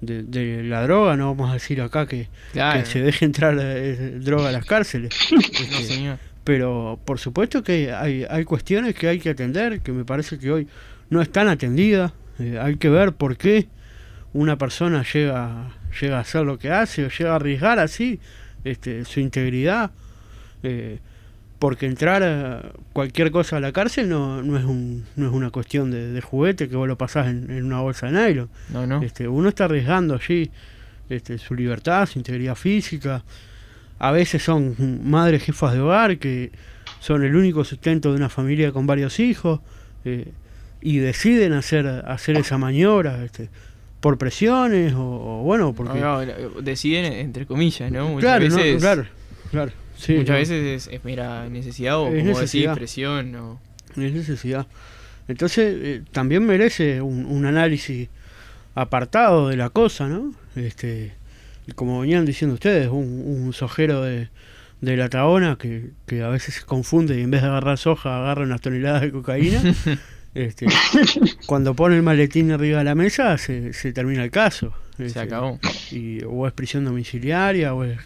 de, 0.00 0.22
de 0.22 0.62
la 0.62 0.82
droga 0.84 1.16
no 1.16 1.34
vamos 1.34 1.50
a 1.50 1.54
decir 1.54 1.80
acá 1.82 2.06
que, 2.06 2.28
Claro. 2.52 2.78
que 2.78 2.86
se 2.86 3.00
deje 3.00 3.24
entrar 3.24 3.56
eh, 3.60 4.18
droga 4.20 4.50
a 4.50 4.52
las 4.52 4.64
cárceles. 4.66 5.10
No, 5.32 5.40
Este, 5.40 5.82
señor. 5.84 6.18
Pero 6.50 6.98
por 7.04 7.20
supuesto 7.20 7.62
que 7.62 7.92
hay, 7.92 8.26
hay 8.28 8.44
cuestiones 8.44 8.96
que 8.96 9.06
hay 9.06 9.20
que 9.20 9.30
atender, 9.30 9.82
que 9.82 9.92
me 9.92 10.04
parece 10.04 10.36
que 10.36 10.50
hoy 10.50 10.66
no 11.08 11.22
están 11.22 11.46
atendidas. 11.46 12.10
Eh, 12.40 12.58
hay 12.60 12.74
que 12.74 12.88
ver 12.88 13.12
por 13.12 13.36
qué 13.36 13.68
una 14.32 14.58
persona 14.58 15.04
llega, 15.04 15.70
llega 16.00 16.16
a 16.16 16.20
hacer 16.22 16.44
lo 16.44 16.58
que 16.58 16.72
hace 16.72 17.04
o 17.04 17.08
llega 17.08 17.30
a 17.30 17.36
arriesgar 17.36 17.78
así 17.78 18.18
este, 18.64 19.04
su 19.04 19.20
integridad. 19.20 19.92
Eh, 20.64 20.98
porque 21.60 21.86
entrar 21.86 22.24
a 22.24 22.72
cualquier 22.92 23.30
cosa 23.30 23.58
a 23.58 23.60
la 23.60 23.70
cárcel 23.70 24.08
no, 24.08 24.42
no, 24.42 24.58
es, 24.58 24.64
un, 24.64 25.04
no 25.14 25.28
es 25.28 25.32
una 25.32 25.50
cuestión 25.50 25.92
de, 25.92 26.10
de 26.10 26.20
juguete 26.20 26.68
que 26.68 26.74
vos 26.74 26.88
lo 26.88 26.98
pasás 26.98 27.28
en, 27.28 27.48
en 27.48 27.64
una 27.64 27.78
bolsa 27.78 28.10
de 28.10 28.26
nylon. 28.26 28.50
No, 28.70 28.88
no. 28.88 29.00
Este, 29.04 29.28
uno 29.28 29.50
está 29.50 29.66
arriesgando 29.66 30.16
allí 30.16 30.50
este, 31.10 31.38
su 31.38 31.54
libertad, 31.54 32.06
su 32.06 32.18
integridad 32.18 32.56
física. 32.56 33.22
A 34.00 34.10
veces 34.10 34.42
son 34.42 34.74
madres 35.04 35.44
jefas 35.44 35.74
de 35.74 35.80
hogar 35.80 36.18
que 36.18 36.50
son 37.00 37.22
el 37.22 37.36
único 37.36 37.64
sustento 37.64 38.10
de 38.10 38.16
una 38.16 38.28
familia 38.28 38.72
con 38.72 38.86
varios 38.86 39.20
hijos 39.20 39.60
eh, 40.04 40.32
y 40.80 40.98
deciden 40.98 41.52
hacer, 41.52 41.86
hacer 41.86 42.36
esa 42.36 42.58
maniobra 42.58 43.22
este, 43.24 43.50
por 44.00 44.18
presiones 44.18 44.94
o, 44.94 45.02
o 45.02 45.42
bueno, 45.42 45.74
porque... 45.74 46.00
No, 46.00 46.24
no, 46.24 46.60
deciden 46.62 47.12
entre 47.12 47.46
comillas, 47.46 47.92
¿no? 47.92 48.08
Muchas 48.08 48.22
claro, 48.22 48.48
no, 48.48 48.56
veces, 48.56 48.80
claro, 48.80 49.06
claro. 49.50 49.72
sí, 49.96 50.14
muchas 50.14 50.36
veces 50.36 50.86
es, 50.88 50.94
es 50.94 51.04
mera 51.04 51.48
necesidad 51.48 51.98
o 51.98 52.08
Es 52.08 52.24
como 52.24 52.40
decís, 52.40 52.68
presión 52.74 53.34
o 53.36 53.60
Es 53.96 54.12
necesidad. 54.12 54.66
Entonces, 55.28 55.76
eh, 55.78 56.02
también 56.10 56.44
merece 56.44 57.02
un, 57.02 57.26
un 57.26 57.44
análisis 57.44 58.08
apartado 58.74 59.48
de 59.48 59.56
la 59.56 59.68
cosa, 59.68 60.08
¿no? 60.08 60.32
Este, 60.56 61.12
como 61.74 62.00
venían 62.00 62.24
diciendo 62.24 62.54
ustedes, 62.54 62.88
un, 62.88 63.22
un 63.26 63.52
sojero 63.52 64.02
de, 64.02 64.28
de 64.80 64.96
la 64.96 65.08
Taona 65.08 65.56
que, 65.58 65.90
que 66.06 66.22
a 66.22 66.28
veces 66.28 66.54
se 66.54 66.62
confunde 66.64 67.18
y 67.18 67.22
en 67.22 67.30
vez 67.30 67.42
de 67.42 67.48
agarrar 67.48 67.78
soja 67.78 68.18
agarra 68.18 68.42
unas 68.44 68.60
toneladas 68.60 69.02
de 69.02 69.12
cocaína. 69.12 69.62
este, 70.34 70.66
cuando 71.46 71.74
pone 71.74 71.96
el 71.96 72.02
maletín 72.02 72.52
arriba 72.52 72.78
de 72.78 72.84
la 72.84 72.94
mesa 72.94 73.36
se, 73.38 73.72
se 73.72 73.92
termina 73.92 74.22
el 74.24 74.30
caso. 74.30 74.72
se 74.96 75.06
Este, 75.06 75.20
acabó. 75.20 75.58
y, 75.90 76.22
o 76.24 76.46
es 76.46 76.52
prisión 76.52 76.84
domiciliaria 76.84 77.74
o 77.74 77.84
es, 77.84 77.98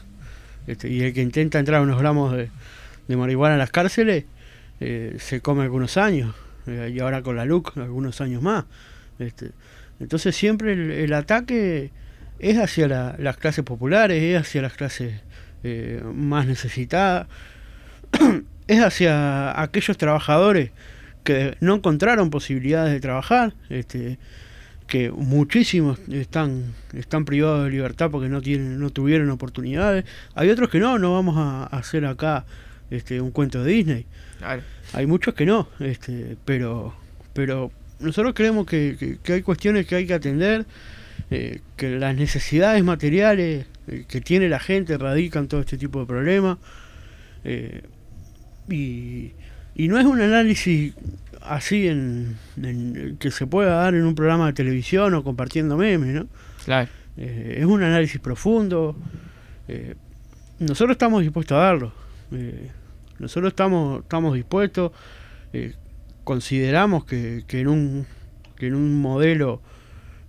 este, 0.66 0.88
y 0.88 1.02
el 1.02 1.12
que 1.12 1.22
intenta 1.22 1.58
entrar 1.58 1.82
unos 1.82 1.98
gramos 1.98 2.32
de, 2.34 2.50
de 3.08 3.16
marihuana 3.16 3.56
a 3.56 3.58
las 3.58 3.70
cárceles 3.70 4.24
eh, 4.80 5.16
se 5.18 5.40
come 5.40 5.62
algunos 5.62 5.96
años 5.96 6.34
eh, 6.66 6.92
y 6.94 6.98
ahora 7.00 7.22
con 7.22 7.36
la 7.36 7.44
LUC 7.44 7.76
algunos 7.76 8.20
años 8.20 8.42
más 8.42 8.64
este, 9.18 9.50
entonces 10.00 10.34
siempre 10.34 10.72
el, 10.72 10.90
el 10.90 11.12
ataque 11.12 11.90
es 12.38 12.58
hacia 12.58 12.88
la- 12.88 13.16
las 13.18 13.36
clases 13.36 13.64
populares 13.64 14.22
es 14.22 14.40
hacia 14.40 14.62
las 14.62 14.74
clases 14.74 15.14
eh, 15.62 16.02
más 16.14 16.46
necesitadas. 16.46 17.26
Es 18.66 18.80
hacia 18.82 19.60
aquellos 19.60 19.98
trabajadores 19.98 20.70
que 21.22 21.54
no 21.60 21.74
encontraron 21.74 22.30
posibilidades 22.30 22.92
de 22.94 23.00
trabajar 23.00 23.52
este, 23.68 24.18
que 24.86 25.10
muchísimos 25.10 25.98
están 26.10 26.72
están 26.94 27.26
privados 27.26 27.64
de 27.64 27.70
libertad 27.72 28.10
porque 28.10 28.30
no 28.30 28.40
tienen 28.40 28.78
no 28.80 28.88
tuvieron 28.88 29.28
oportunidades. 29.28 30.06
Hay 30.34 30.48
otros 30.48 30.70
que 30.70 30.78
no 30.80 30.98
no 30.98 31.12
vamos 31.12 31.36
a 31.36 31.64
hacer 31.64 32.06
acá 32.06 32.46
este 32.90 33.20
un 33.20 33.32
cuento 33.32 33.62
de 33.62 33.70
Disney. 33.72 34.06
Claro. 34.38 34.62
hay 34.94 35.04
muchos 35.06 35.34
que 35.34 35.44
no 35.44 35.68
este 35.80 36.38
pero 36.46 36.94
pero 37.34 37.70
nosotros 38.00 38.32
creemos 38.34 38.64
que, 38.64 38.96
que- 38.98 39.18
que 39.22 39.32
hay 39.34 39.42
cuestiones 39.42 39.86
que 39.86 39.96
hay 39.96 40.06
que 40.06 40.14
atender 40.14 40.64
eh, 41.34 41.60
que 41.76 41.90
las 41.98 42.14
necesidades 42.16 42.82
materiales 42.84 43.66
eh, 43.88 44.04
que 44.08 44.20
tiene 44.20 44.48
la 44.48 44.60
gente 44.60 44.96
radican 44.98 45.48
todo 45.48 45.60
este 45.60 45.76
tipo 45.76 46.00
de 46.00 46.06
problemas 46.06 46.58
eh, 47.44 47.82
y, 48.68 49.32
y 49.74 49.88
no 49.88 49.98
es 49.98 50.04
un 50.06 50.20
análisis 50.20 50.94
así 51.42 51.88
en, 51.88 52.36
en- 52.62 53.16
que 53.18 53.30
se 53.30 53.46
pueda 53.46 53.76
dar 53.76 53.94
en 53.94 54.04
un 54.04 54.14
programa 54.14 54.46
de 54.46 54.52
televisión 54.52 55.12
o 55.14 55.22
compartiendo 55.24 55.76
memes, 55.76 56.14
¿no? 56.14 56.26
Claro. 56.64 56.88
Es 57.16 57.64
un 57.64 57.82
análisis 57.82 58.20
profundo. 58.20 58.96
nosotros 60.58 60.92
estamos 60.94 61.22
dispuestos 61.22 61.56
a 61.56 61.60
darlo. 61.60 61.92
nosotros 63.18 63.52
estamos, 63.52 64.02
estamos 64.02 64.34
dispuestos. 64.34 64.90
consideramos 66.24 67.04
que, 67.04 67.44
que 67.46 67.60
en 67.60 67.68
un 67.68 68.06
que 68.56 68.66
en 68.68 68.74
un 68.74 69.00
modelo 69.00 69.60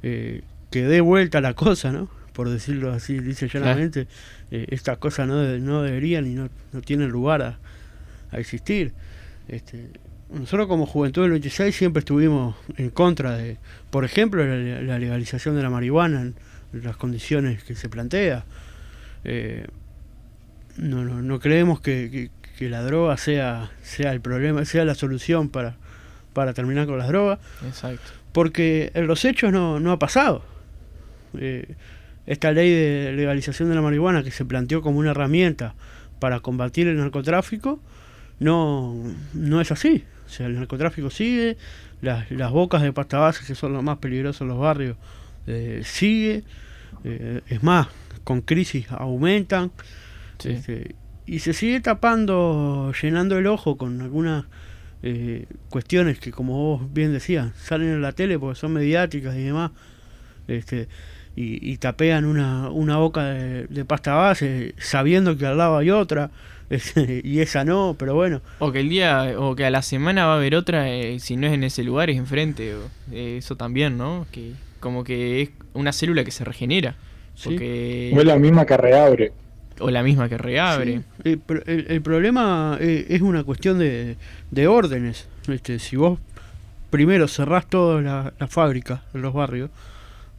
eh, 0.04 0.42
que 0.72 0.84
dé 0.84 1.02
vuelta 1.02 1.42
la 1.42 1.54
cosa, 1.54 1.92
¿no? 1.92 2.10
Por 2.34 2.50
decirlo 2.50 2.92
así, 2.92 3.20
dice 3.20 3.48
llanamente, 3.48 4.08
eh, 4.52 4.66
estas 4.70 4.98
cosas 4.98 5.28
no, 5.28 5.38
de- 5.38 5.60
no 5.60 5.82
deberían 5.84 6.28
y 6.28 6.34
no, 6.34 6.50
no 6.74 6.82
tienen 6.82 7.10
lugar 7.10 7.42
a, 7.42 7.60
a 8.32 8.38
existir. 8.40 8.92
Este, 9.48 9.90
nosotros 10.30 10.68
como 10.68 10.86
Juventud 10.86 11.22
del 11.22 11.32
26 11.32 11.74
siempre 11.76 12.00
estuvimos 12.00 12.56
en 12.78 12.90
contra 12.90 13.38
de, 13.38 13.58
por 13.90 14.04
ejemplo, 14.04 14.46
la, 14.46 14.82
la 14.82 15.00
legalización 15.00 15.56
de 15.56 15.64
la 15.64 15.70
marihuana 15.70 16.22
en 16.24 16.36
las 16.84 16.98
condiciones 16.98 17.64
que 17.64 17.76
se 17.76 17.88
plantea. 17.88 18.44
Eh, 19.24 19.66
no, 20.78 21.06
no, 21.06 21.22
no 21.22 21.40
creemos 21.40 21.80
que, 21.80 22.10
que- 22.12 22.32
que 22.58 22.70
la 22.70 22.82
droga 22.84 23.18
sea, 23.18 23.70
sea 23.82 24.14
el 24.14 24.22
problema, 24.22 24.64
sea 24.64 24.86
la 24.86 24.96
solución 24.96 25.50
para, 25.50 25.76
para 26.32 26.54
terminar 26.54 26.86
con 26.88 26.98
las 26.98 27.08
drogas, 27.10 27.40
Exacto. 27.66 28.02
porque 28.32 28.92
en 28.94 29.08
los 29.08 29.26
hechos 29.26 29.52
no, 29.52 29.80
no 29.82 29.92
ha 29.92 30.00
pasado. 30.00 30.44
Eh, 31.40 31.76
esta 32.26 32.52
ley 32.52 32.72
de 32.72 33.14
legalización 33.16 33.70
de 33.70 33.76
la 33.76 33.82
marihuana 33.82 34.24
que 34.24 34.32
se 34.32 34.46
planteó 34.46 34.82
como 34.82 35.00
una 35.00 35.12
herramienta 35.12 35.76
para 36.20 36.40
combatir 36.40 36.88
el 36.88 36.98
narcotráfico, 36.98 37.80
no, 38.40 38.96
no 39.34 39.62
es 39.62 39.72
así. 39.72 40.04
O 40.26 40.30
sea, 40.30 40.48
el 40.48 40.56
narcotráfico 40.56 41.10
sigue, 41.10 41.58
las, 42.02 42.30
las 42.32 42.52
bocas 42.52 42.82
de 42.82 42.92
pasta 42.94 43.20
base, 43.20 43.46
que 43.46 43.54
son 43.54 43.74
los 43.74 43.84
más 43.84 44.00
peligrosos 44.00 44.42
en 44.42 44.48
los 44.48 44.58
barrios, 44.58 44.98
eh, 45.48 45.82
sigue. 45.84 46.44
Eh, 47.04 47.42
es 47.48 47.62
más, 47.62 47.88
con 48.24 48.42
crisis 48.42 48.88
aumentan. 48.92 49.72
Sí. 50.40 50.50
Este, 50.50 50.96
y 51.28 51.40
se 51.40 51.54
sigue 51.54 51.80
tapando, 51.80 52.92
llenando 53.02 53.38
el 53.38 53.48
ojo 53.48 53.78
con 53.78 54.02
algunas 54.02 54.46
eh, 55.02 55.48
cuestiones 55.70 56.20
que, 56.20 56.32
como 56.32 56.54
vos 56.54 56.94
bien 56.94 57.14
decías, 57.14 57.52
salen 57.58 57.90
en 57.90 58.02
la 58.02 58.12
tele 58.12 58.38
porque 58.38 58.60
son 58.60 58.74
mediáticas 58.74 59.36
y 59.36 59.44
demás. 59.44 59.72
Este, 60.48 60.88
y, 61.36 61.72
y 61.72 61.78
tapean 61.78 62.26
una, 62.26 62.70
una 62.70 62.98
boca 62.98 63.26
de, 63.26 63.68
de 63.68 63.86
pasta 63.86 64.14
base 64.14 64.74
sabiendo 64.78 65.38
que 65.38 65.46
al 65.46 65.58
lado 65.58 65.78
hay 65.78 65.90
otra 65.92 66.32
y 67.24 67.40
esa 67.42 67.64
no, 67.64 67.96
pero 68.00 68.16
bueno. 68.16 68.42
O 68.60 68.72
que 68.72 68.80
el 68.80 68.90
día, 68.90 69.34
o 69.38 69.56
que 69.56 69.66
a 69.66 69.70
la 69.70 69.82
semana 69.82 70.26
va 70.26 70.34
a 70.34 70.38
haber 70.38 70.56
otra, 70.56 70.90
eh, 70.90 71.20
si 71.20 71.38
no 71.38 71.46
es 71.48 71.54
en 71.54 71.64
ese 71.64 71.84
lugar, 71.84 72.10
es 72.10 72.18
enfrente. 72.18 72.74
o- 72.76 72.90
eh, 73.12 73.38
eso 73.38 73.56
también, 73.56 73.98
¿no? 73.98 74.26
Que 74.32 74.54
como 74.80 75.04
que 75.04 75.42
es 75.44 75.50
una 75.74 75.92
célula 75.94 76.24
que 76.24 76.32
se 76.32 76.44
regenera. 76.44 76.96
Sí. 77.36 77.50
Porque, 77.50 78.12
O 78.16 78.20
es 78.20 78.26
la 78.26 78.38
misma 78.38 78.66
que 78.66 78.78
reabre. 78.78 79.32
o 79.80 79.92
la 79.92 80.02
misma 80.04 80.28
que 80.30 80.38
reabre. 80.38 81.02
Sí, 81.24 81.30
eh, 81.32 81.38
pero 81.46 81.62
el, 81.66 81.86
el 81.90 82.02
problema 82.02 82.78
es 82.80 83.22
una 83.22 83.44
cuestión 83.44 83.78
de, 83.78 84.16
de 84.52 84.68
órdenes. 84.68 85.28
Este, 85.48 85.78
si 85.80 85.98
vos 85.98 86.18
primero 86.90 87.28
cerrás 87.28 87.68
toda 87.68 88.02
la, 88.02 88.34
la 88.40 88.48
fábrica 88.48 89.04
los 89.14 89.34
barrios, 89.34 89.70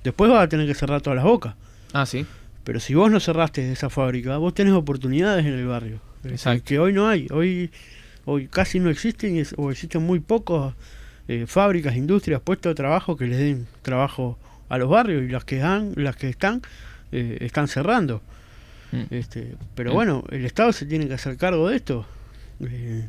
Después 0.07 0.31
vas 0.31 0.45
a 0.45 0.49
tener 0.49 0.69
que 0.69 0.75
cerrar 0.75 1.01
todas 1.03 1.17
las 1.17 1.25
bocas. 1.25 1.57
Ah, 1.93 2.07
sí. 2.07 2.25
Pero 2.63 2.79
si 2.79 2.95
vos 2.95 3.11
no 3.11 3.19
cerraste 3.19 3.73
esa 3.73 3.91
fábrica, 3.91 4.37
vos 4.37 4.55
tenés 4.55 4.73
oportunidades 4.73 5.45
en 5.45 5.55
el 5.55 5.67
barrio. 5.67 5.99
Exacto. 6.23 6.63
Que 6.65 6.79
hoy 6.79 6.93
no 6.93 7.09
hay. 7.09 7.27
Hoy, 7.33 7.73
hoy 8.25 8.47
casi 8.47 8.79
no 8.79 8.89
existen 8.89 9.45
o 9.57 9.73
existen 9.73 10.03
muy 10.03 10.21
pocos 10.21 10.75
eh, 11.27 11.45
fábricas, 11.49 11.97
industrias, 11.97 12.41
puestos 12.41 12.71
de 12.71 12.75
trabajo 12.77 13.17
que 13.17 13.27
les 13.27 13.39
den 13.39 13.67
trabajo 13.83 14.39
a 14.69 14.79
los 14.79 14.89
barrios 14.89 15.25
y 15.25 15.29
las 15.29 15.45
que 15.45 15.61
han, 15.63 15.93
las 15.97 16.15
que 16.15 16.29
están 16.29 16.63
eh, 17.11 17.39
están 17.41 17.67
cerrando. 17.67 18.23
Mm. 18.93 19.03
Este, 19.11 19.57
pero 19.75 19.91
Mm. 19.91 19.95
bueno, 19.95 20.25
el 20.31 20.45
Estado 20.45 20.73
se 20.73 20.87
tiene 20.87 21.09
que 21.09 21.15
hacer 21.15 21.37
cargo 21.37 21.69
de 21.69 21.77
esto. 21.77 22.07
Eh, 22.61 23.09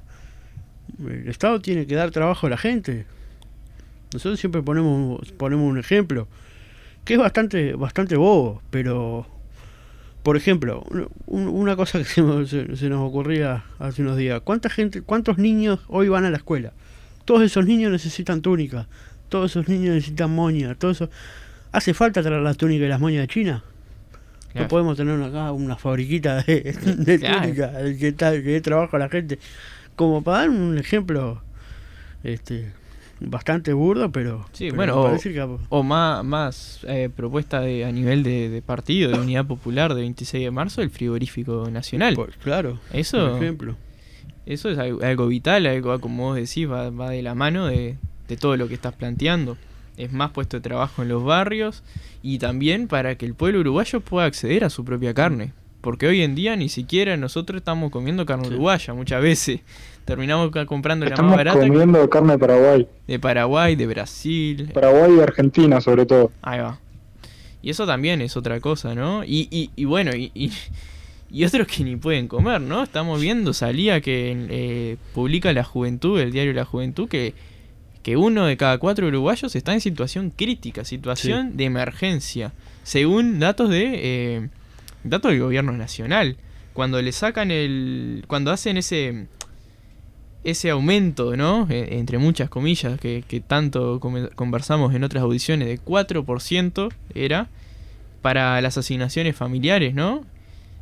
el 1.08 1.28
Estado 1.30 1.62
tiene 1.62 1.86
que 1.86 1.94
dar 1.94 2.10
trabajo 2.10 2.48
a 2.48 2.50
la 2.50 2.58
gente. 2.58 3.06
Nosotros 4.14 4.40
siempre 4.40 4.64
ponemos, 4.64 5.32
ponemos 5.34 5.70
un 5.70 5.78
ejemplo 5.78 6.28
que 7.08 7.14
es 7.14 7.20
bastante, 7.20 7.74
bastante 7.74 8.16
bobo, 8.18 8.62
pero 8.70 9.26
por 10.24 10.36
ejemplo, 10.36 10.84
un- 11.26 11.48
una 11.48 11.76
cosa 11.78 12.00
que 12.00 12.04
se, 12.06 12.22
nos- 12.22 12.50
se- 12.50 12.76
se 12.76 12.90
nos 12.90 13.00
ocurría 13.08 13.64
hace 13.80 14.02
unos 14.02 14.18
días, 14.18 14.42
¿cuánta 14.44 14.70
gente, 14.70 15.02
cuántos 15.02 15.38
niños 15.38 15.80
hoy 15.88 16.10
van 16.10 16.26
a 16.26 16.30
la 16.30 16.38
escuela? 16.38 16.74
Todos 17.26 17.44
esos 17.44 17.66
niños 17.66 17.92
necesitan 17.92 18.42
túnica, 18.42 18.88
todos 19.30 19.52
esos 19.52 19.68
niños 19.70 19.96
necesitan 19.96 20.32
moña, 20.36 20.76
todo 20.76 20.92
eso. 20.92 21.10
¿Hace 21.72 21.94
falta 21.94 22.22
traer 22.22 22.42
las 22.42 22.58
túnicas 22.58 22.86
y 22.86 22.90
las 22.90 23.00
moñas 23.00 23.22
de 23.22 23.28
China? 23.28 23.64
Claro. 24.52 24.64
No 24.64 24.68
podemos 24.70 24.98
tener 24.98 25.22
acá 25.22 25.52
una 25.52 25.76
fabriquita 25.78 26.42
de, 26.44 26.62
de 26.98 27.20
Claro. 27.20 27.42
túnica 27.42 27.72
que, 28.00 28.08
está, 28.10 28.32
que 28.32 28.42
dé 28.42 28.62
trabajo 28.62 28.96
a 28.96 29.00
la 29.00 29.10
gente. 29.10 29.40
Como 29.96 30.24
para 30.24 30.40
dar 30.40 30.50
un 30.50 30.78
ejemplo 30.78 31.42
este 32.24 32.72
bastante 33.20 33.74
burdo, 33.74 34.12
pero, 34.12 34.46
Sí, 34.54 34.66
pero 34.66 34.76
bueno, 34.76 35.02
o- 35.02 35.06
parece 35.06 35.34
que- 35.34 35.48
O 35.70 35.84
más, 35.84 36.24
más 36.24 36.80
eh, 36.88 37.10
propuesta 37.16 37.62
de, 37.62 37.86
a 37.86 37.92
nivel 37.92 38.24
de, 38.24 38.50
de 38.50 38.62
partido, 38.62 39.12
de 39.12 39.20
unidad 39.20 39.46
popular 39.46 39.94
de 39.96 40.02
26 40.02 40.44
de 40.44 40.52
marzo, 40.52 40.82
el 40.82 40.90
frigorífico 40.90 41.70
nacional. 41.72 42.14
por- 42.16 42.32
claro, 42.34 42.80
Eso- 42.94 43.30
por 43.32 43.44
ejemplo. 43.44 43.76
Eso 44.46 44.70
es 44.70 44.78
algo, 44.78 45.04
algo 45.04 45.28
vital, 45.28 45.66
algo 45.66 46.00
como 46.00 46.28
vos 46.28 46.36
decís, 46.38 46.70
va, 46.70 46.90
va 46.90 47.10
de 47.10 47.22
la 47.22 47.36
mano 47.36 47.68
de, 47.68 47.98
de 48.28 48.38
todo 48.38 48.56
lo 48.56 48.68
que 48.68 48.76
estás 48.76 48.94
planteando. 48.94 49.58
Es 49.98 50.14
más 50.14 50.32
puesto 50.32 50.58
de 50.58 50.62
trabajo 50.62 51.02
en 51.02 51.10
los 51.10 51.24
barrios 51.24 51.84
y 52.22 52.38
también 52.38 52.88
para 52.88 53.16
que 53.16 53.26
el 53.26 53.34
pueblo 53.34 53.60
uruguayo 53.62 54.00
pueda 54.00 54.26
acceder 54.28 54.64
a 54.64 54.70
su 54.70 54.86
propia 54.86 55.14
carne. 55.14 55.54
Porque 55.82 56.08
hoy 56.08 56.22
en 56.22 56.36
día 56.36 56.56
ni 56.56 56.70
siquiera 56.70 57.18
nosotros 57.18 57.58
estamos 57.60 57.92
comiendo 57.92 58.26
carne 58.26 58.46
Sí. 58.48 58.54
uruguaya 58.54 58.94
muchas 58.94 59.22
veces. 59.22 59.62
Terminamos 60.08 60.52
comprando 60.66 61.06
la 61.06 61.12
más 61.12 61.20
Estamos 61.20 61.36
barata 61.36 61.60
comiendo 61.60 62.10
carne 62.10 62.32
de 62.32 62.40
Paraguay. 62.40 62.88
de 63.08 63.20
Paraguay, 63.20 63.76
de 63.76 63.88
Brasil. 63.88 64.72
Paraguay 64.74 65.18
y 65.18 65.20
Argentina, 65.20 65.82
sobre 65.82 66.06
todo. 66.06 66.32
Ahí 66.42 66.62
va. 66.62 66.80
Y 67.62 67.70
eso 67.72 67.86
también 67.86 68.22
es 68.22 68.38
otra 68.38 68.62
cosa, 68.62 68.96
¿no? 68.96 69.26
Y, 69.26 69.50
y, 69.52 69.70
y 69.76 69.84
bueno, 69.84 70.16
y, 70.16 70.32
y, 70.34 70.54
y 71.30 71.44
otros 71.44 71.68
que 71.68 71.84
ni 71.84 71.98
pueden 71.98 72.30
comer, 72.30 72.62
¿no? 72.62 72.84
Estamos 72.84 73.20
viendo, 73.20 73.52
salía 73.54 74.00
que 74.00 74.46
eh, 74.50 74.98
publica 75.14 75.52
La 75.52 75.66
Juventud, 75.66 76.18
el 76.22 76.32
diario 76.32 76.54
La 76.54 76.64
Juventud, 76.64 77.10
que, 77.10 77.34
que 78.02 78.16
uno 78.16 78.46
de 78.46 78.56
cada 78.56 78.78
cuatro 78.78 79.08
uruguayos 79.08 79.58
está 79.58 79.74
en 79.74 79.82
situación 79.82 80.32
crítica, 80.34 80.86
situación 80.86 81.58
de 81.58 81.66
emergencia, 81.66 82.54
según 82.84 83.40
datos 83.40 83.70
de 83.70 83.92
eh, 83.94 84.50
datos 85.04 85.32
del 85.32 85.42
gobierno 85.42 85.74
nacional. 85.74 86.38
Cuando 86.72 87.02
le 87.02 87.12
sacan 87.12 87.52
el... 87.52 88.24
cuando 88.28 88.52
hacen 88.52 88.78
ese 88.78 89.28
ese 90.48 90.70
aumento, 90.70 91.36
¿no? 91.36 91.68
Eh, 91.70 91.98
entre 92.00 92.18
muchas 92.20 92.50
comillas, 92.50 92.98
que, 93.02 93.44
tanto 93.46 94.00
conversamos 94.00 94.96
en 94.96 95.04
otras 95.04 95.22
audiciones, 95.22 95.68
de 95.68 95.78
4% 95.78 96.90
era 97.14 97.50
para 98.22 98.62
las 98.62 98.78
asignaciones 98.78 99.36
familiares, 99.36 99.94
¿no? 99.94 100.24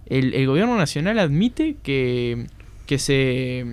El, 0.06 0.46
gobierno 0.46 0.78
nacional 0.78 1.18
admite 1.18 1.78
que, 1.82 2.46
que 2.86 3.00
se... 3.00 3.66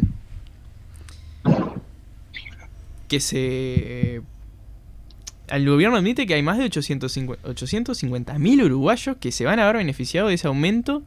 que 3.09 3.21
se... 3.21 4.23
El 5.49 5.69
gobierno 5.69 5.99
admite 5.99 6.27
que 6.27 6.33
hay 6.33 6.43
más 6.43 6.57
de 6.57 6.65
850 6.65 8.39
mil 8.39 8.63
uruguayos 8.63 9.19
que 9.19 9.31
se 9.31 9.45
van 9.45 9.59
a 9.61 9.67
ver 9.67 9.77
beneficiados 9.77 10.31
de 10.31 10.37
ese 10.37 10.47
aumento 10.47 11.03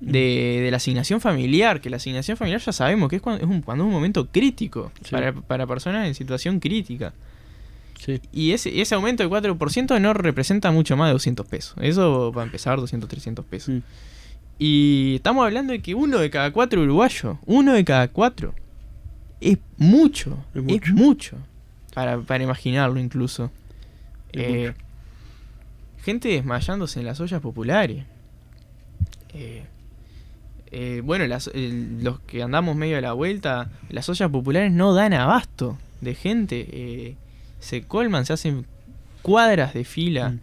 de, 0.00 0.60
de 0.62 0.70
la 0.70 0.76
asignación 0.76 1.20
familiar, 1.20 1.80
que 1.80 1.88
la 1.90 1.96
asignación 1.96 2.36
familiar 2.36 2.60
ya 2.60 2.72
sabemos 2.72 3.08
que 3.08 3.16
es 3.16 3.22
cuando 3.22 3.44
es 3.44 3.50
un, 3.50 3.62
cuando 3.62 3.84
es 3.84 3.86
un 3.88 3.92
momento 3.94 4.26
crítico 4.28 4.92
Sí. 5.02 5.10
para, 5.10 5.32
para 5.32 5.66
personas 5.66 6.06
en 6.06 6.14
situación 6.14 6.60
crítica. 6.60 7.12
Sí. 7.98 8.20
Y 8.32 8.52
ese, 8.52 8.80
ese 8.80 8.94
aumento 8.94 9.22
del 9.22 9.30
4% 9.32 10.00
no 10.00 10.12
representa 10.12 10.70
mucho 10.70 10.96
más 10.96 11.08
de 11.08 11.12
200 11.14 11.46
pesos. 11.46 11.74
Eso 11.80 12.30
va 12.32 12.42
a 12.42 12.44
empezar 12.44 12.78
200, 12.78 13.08
300 13.08 13.44
pesos. 13.46 13.74
Mm. 13.74 13.78
Y 14.58 15.14
estamos 15.16 15.44
hablando 15.44 15.72
de 15.72 15.80
que 15.80 15.94
uno 15.94 16.18
de 16.18 16.30
cada 16.30 16.50
cuatro 16.52 16.82
uruguayos, 16.82 17.36
uno 17.46 17.72
de 17.72 17.84
cada 17.84 18.08
cuatro, 18.08 18.54
es 19.40 19.58
mucho, 19.76 20.38
Es 20.54 20.60
es 20.60 20.64
mucho. 20.64 20.92
mucho, 20.94 21.36
para, 21.94 22.18
para 22.20 22.44
imaginarlo 22.44 22.98
incluso. 23.00 23.50
Eh, 24.32 24.72
gente 26.04 26.28
desmayándose 26.28 27.00
en 27.00 27.06
las 27.06 27.20
ollas 27.20 27.40
populares. 27.40 28.04
Eh, 29.34 29.64
eh, 30.72 31.00
bueno, 31.04 31.26
las- 31.26 31.48
el- 31.54 32.02
los 32.02 32.20
que 32.20 32.42
andamos 32.42 32.76
medio 32.76 32.98
a 32.98 33.00
la 33.00 33.12
vuelta, 33.12 33.70
las 33.88 34.08
ollas 34.08 34.30
populares 34.30 34.72
no 34.72 34.94
dan 34.94 35.12
abasto 35.12 35.78
de 36.00 36.14
gente. 36.14 36.66
eh, 36.70 37.16
se 37.60 37.82
colman, 37.82 38.26
se 38.26 38.32
hacen 38.34 38.66
cuadras 39.22 39.74
de 39.74 39.84
fila. 39.84 40.30
Mm. 40.30 40.40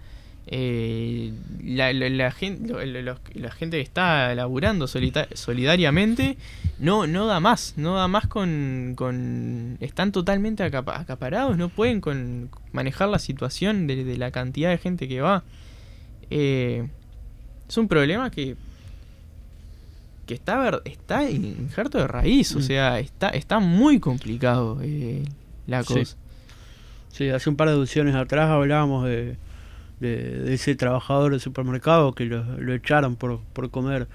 Eh, 0.48 1.32
la, 1.64 1.94
la- 1.94 2.10
la 2.10 2.32
gente 2.32 3.78
que 3.78 3.82
está 3.82 4.36
laburando 4.36 4.88
solidariamente 4.88 6.38
no, 6.80 7.08
no 7.08 7.28
da 7.28 7.40
más, 7.40 7.76
no 7.78 7.96
da 7.96 8.08
más 8.10 8.28
con, 8.28 8.94
con 8.98 9.78
están 9.80 10.12
totalmente 10.12 10.64
acapa- 10.64 11.00
acaparados, 11.00 11.58
no 11.58 11.70
pueden 11.70 12.02
con 12.02 12.50
manejar 12.74 13.08
la 13.10 13.20
situación 13.20 13.88
de, 13.88 14.04
de 14.04 14.18
la 14.18 14.32
cantidad 14.32 14.70
de 14.70 14.78
gente 14.78 15.08
que 15.08 15.22
va. 15.22 15.44
Eh, 16.30 16.88
es 17.70 17.78
un 17.78 17.88
problema 17.88 18.30
que 18.30 18.56
que 20.26 20.34
está 20.34 20.82
está 20.86 21.30
injerto 21.30 21.98
de 21.98 22.08
raíz, 22.08 22.56
o 22.56 22.60
Mm. 22.60 22.62
sea, 22.64 23.00
está 23.00 23.30
está 23.30 23.60
muy 23.60 24.00
complicado 24.00 24.80
eh, 24.82 25.24
la 25.68 25.84
cosa. 25.84 26.16
Sí, 27.12 27.30
hace 27.30 27.50
un 27.50 27.56
par 27.56 27.68
de 27.68 27.76
audiciones 27.76 28.16
atrás 28.16 28.50
hablábamos 28.50 29.06
de, 29.06 29.36
de, 30.00 30.40
de 30.42 30.54
ese 30.54 30.76
trabajador 30.76 31.32
del 31.32 31.40
supermercado 31.42 32.14
que 32.14 32.26
lo, 32.26 32.44
lo 32.60 32.74
echaron 32.74 33.16
por, 33.16 33.40
por 33.54 33.70
comer 33.70 34.08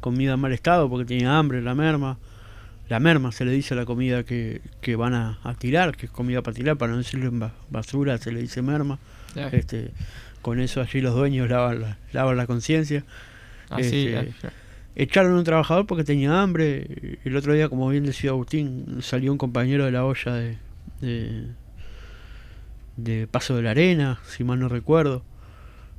comida 0.00 0.34
en 0.34 0.40
mal 0.40 0.52
estado 0.52 0.88
porque 0.88 1.04
tenía 1.04 1.38
hambre, 1.38 1.60
la 1.62 1.74
merma. 1.74 2.18
La 2.88 3.00
merma 3.00 3.32
se 3.32 3.44
le 3.44 3.50
dice 3.50 3.74
a 3.74 3.76
la 3.76 3.84
comida 3.84 4.22
que, 4.22 4.60
que 4.80 4.94
van 4.94 5.12
a, 5.12 5.40
a 5.42 5.54
tirar, 5.54 5.96
que 5.96 6.06
es 6.06 6.12
comida 6.12 6.40
para 6.42 6.54
tirar, 6.54 6.76
para 6.76 6.92
no 6.92 7.02
ba- 7.32 7.52
basura, 7.68 8.16
se 8.18 8.30
le 8.30 8.40
dice 8.40 8.62
merma. 8.62 9.00
Este, 9.34 9.90
con 10.40 10.60
eso 10.60 10.80
allí 10.80 11.00
los 11.00 11.12
dueños 11.14 11.50
lavan 11.50 11.80
la, 11.80 11.98
lavan 12.12 12.36
la 12.36 12.46
conciencia. 12.46 13.02
así, 13.68 14.06
este, 14.06 14.32
ya. 14.40 14.52
Echaron 14.96 15.34
a 15.34 15.38
un 15.38 15.44
trabajador 15.44 15.86
porque 15.86 16.04
tenía 16.04 16.40
hambre. 16.42 17.18
El 17.24 17.36
otro 17.36 17.52
día, 17.52 17.68
como 17.68 17.88
bien 17.90 18.04
decía 18.06 18.30
Agustín, 18.30 18.98
salió 19.02 19.30
un 19.30 19.38
compañero 19.38 19.84
de 19.84 19.92
la 19.92 20.04
olla 20.04 20.32
de, 20.34 20.56
de, 21.02 21.44
de 22.96 23.26
Paso 23.26 23.54
de 23.56 23.62
la 23.62 23.70
Arena, 23.72 24.18
si 24.26 24.42
mal 24.44 24.58
no 24.58 24.68
recuerdo. 24.68 25.22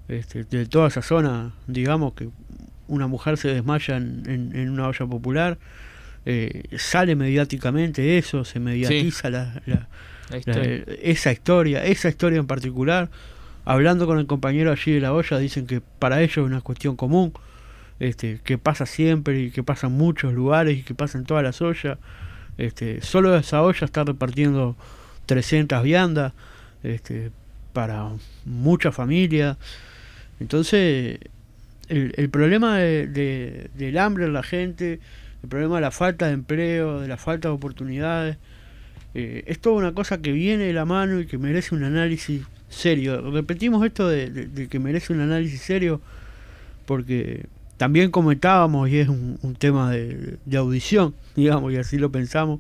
Este, 0.07 0.45
de 0.45 0.65
toda 0.65 0.87
esa 0.87 1.01
zona, 1.01 1.51
digamos 1.67 2.13
que 2.13 2.29
una 2.87 3.07
mujer 3.07 3.37
se 3.37 3.49
desmaya 3.49 3.97
en, 3.97 4.23
en- 4.25 4.55
en 4.55 4.69
una 4.69 4.87
olla 4.87 5.05
popular. 5.05 5.57
eh, 6.29 6.63
sale 6.77 7.15
mediáticamente 7.15 8.17
eso, 8.17 8.43
se 8.43 8.59
mediatiza 8.59 9.29
la- 9.29 9.61
la, 9.65 9.75
La 9.75 9.87
la- 10.31 10.37
historia. 10.37 10.83
esa 11.01 11.31
historia, 11.31 11.85
esa 11.85 12.09
historia 12.09 12.39
en 12.39 12.47
particular. 12.47 13.09
Hablando 13.63 14.05
con 14.07 14.17
el 14.19 14.25
compañero 14.27 14.71
allí 14.71 14.91
de 14.93 14.99
la 15.01 15.13
olla, 15.13 15.37
dicen 15.37 15.67
que 15.67 15.79
para 15.81 16.21
ellos 16.21 16.37
es 16.37 16.43
una 16.43 16.59
cuestión 16.61 16.95
común, 16.97 17.31
este, 17.99 18.39
que 18.43 18.57
pasa 18.57 18.85
siempre 18.85 19.41
y 19.41 19.51
que 19.51 19.63
pasa 19.63 19.87
en 19.87 19.93
muchos 19.93 20.33
lugares 20.33 20.77
y 20.77 20.83
que 20.83 20.93
pasa 20.93 21.17
en 21.17 21.25
todas 21.25 21.43
las 21.43 21.61
ollas. 21.61 21.97
Este, 22.57 23.01
solo 23.01 23.35
esa 23.37 23.61
olla 23.61 23.85
está 23.85 24.03
repartiendo 24.03 24.75
300 25.27 25.83
viandas 25.83 26.33
este, 26.83 27.31
para 27.73 28.09
muchas 28.45 28.95
familias. 28.95 29.57
Entonces, 30.39 31.19
el, 31.89 32.29
problema 32.29 32.77
de- 32.77 33.07
de- 33.07 33.69
del 33.75 33.97
hambre 33.97 34.25
en 34.25 34.33
la 34.33 34.43
gente, 34.43 34.99
el 35.43 35.49
problema 35.49 35.75
de 35.75 35.81
la 35.81 35.91
falta 35.91 36.27
de 36.27 36.33
empleo, 36.33 36.99
de 37.01 37.07
la 37.07 37.17
falta 37.17 37.47
de 37.47 37.53
oportunidades, 37.53 38.37
eh, 39.13 39.43
es 39.47 39.59
toda 39.59 39.77
una 39.77 39.93
cosa 39.93 40.21
que 40.21 40.31
viene 40.31 40.65
de 40.65 40.73
la 40.73 40.85
mano 40.85 41.19
y 41.19 41.25
que 41.25 41.37
merece 41.37 41.73
un 41.73 41.83
análisis 41.83 42.43
serio. 42.69 43.31
Repetimos 43.31 43.85
esto 43.85 44.07
de 44.09 44.67
que 44.69 44.79
merece 44.79 45.13
un 45.13 45.21
análisis 45.21 45.61
serio 45.61 46.01
porque 46.85 47.45
también 47.77 48.11
comentábamos, 48.11 48.89
y 48.89 48.97
es 48.97 49.07
un, 49.07 49.39
un 49.41 49.55
tema 49.55 49.91
de, 49.91 50.37
de 50.45 50.57
audición, 50.57 51.15
digamos, 51.35 51.71
y 51.73 51.77
así 51.77 51.97
lo 51.97 52.11
pensamos, 52.11 52.59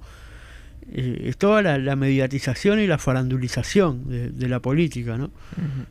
eh, 0.91 1.23
es 1.25 1.37
toda 1.37 1.61
la, 1.61 1.77
la 1.77 1.95
mediatización 1.95 2.79
y 2.79 2.87
la 2.87 2.97
farandulización 2.97 4.07
de, 4.09 4.29
de 4.29 4.47
la 4.47 4.61
política, 4.61 5.17
¿no? 5.17 5.31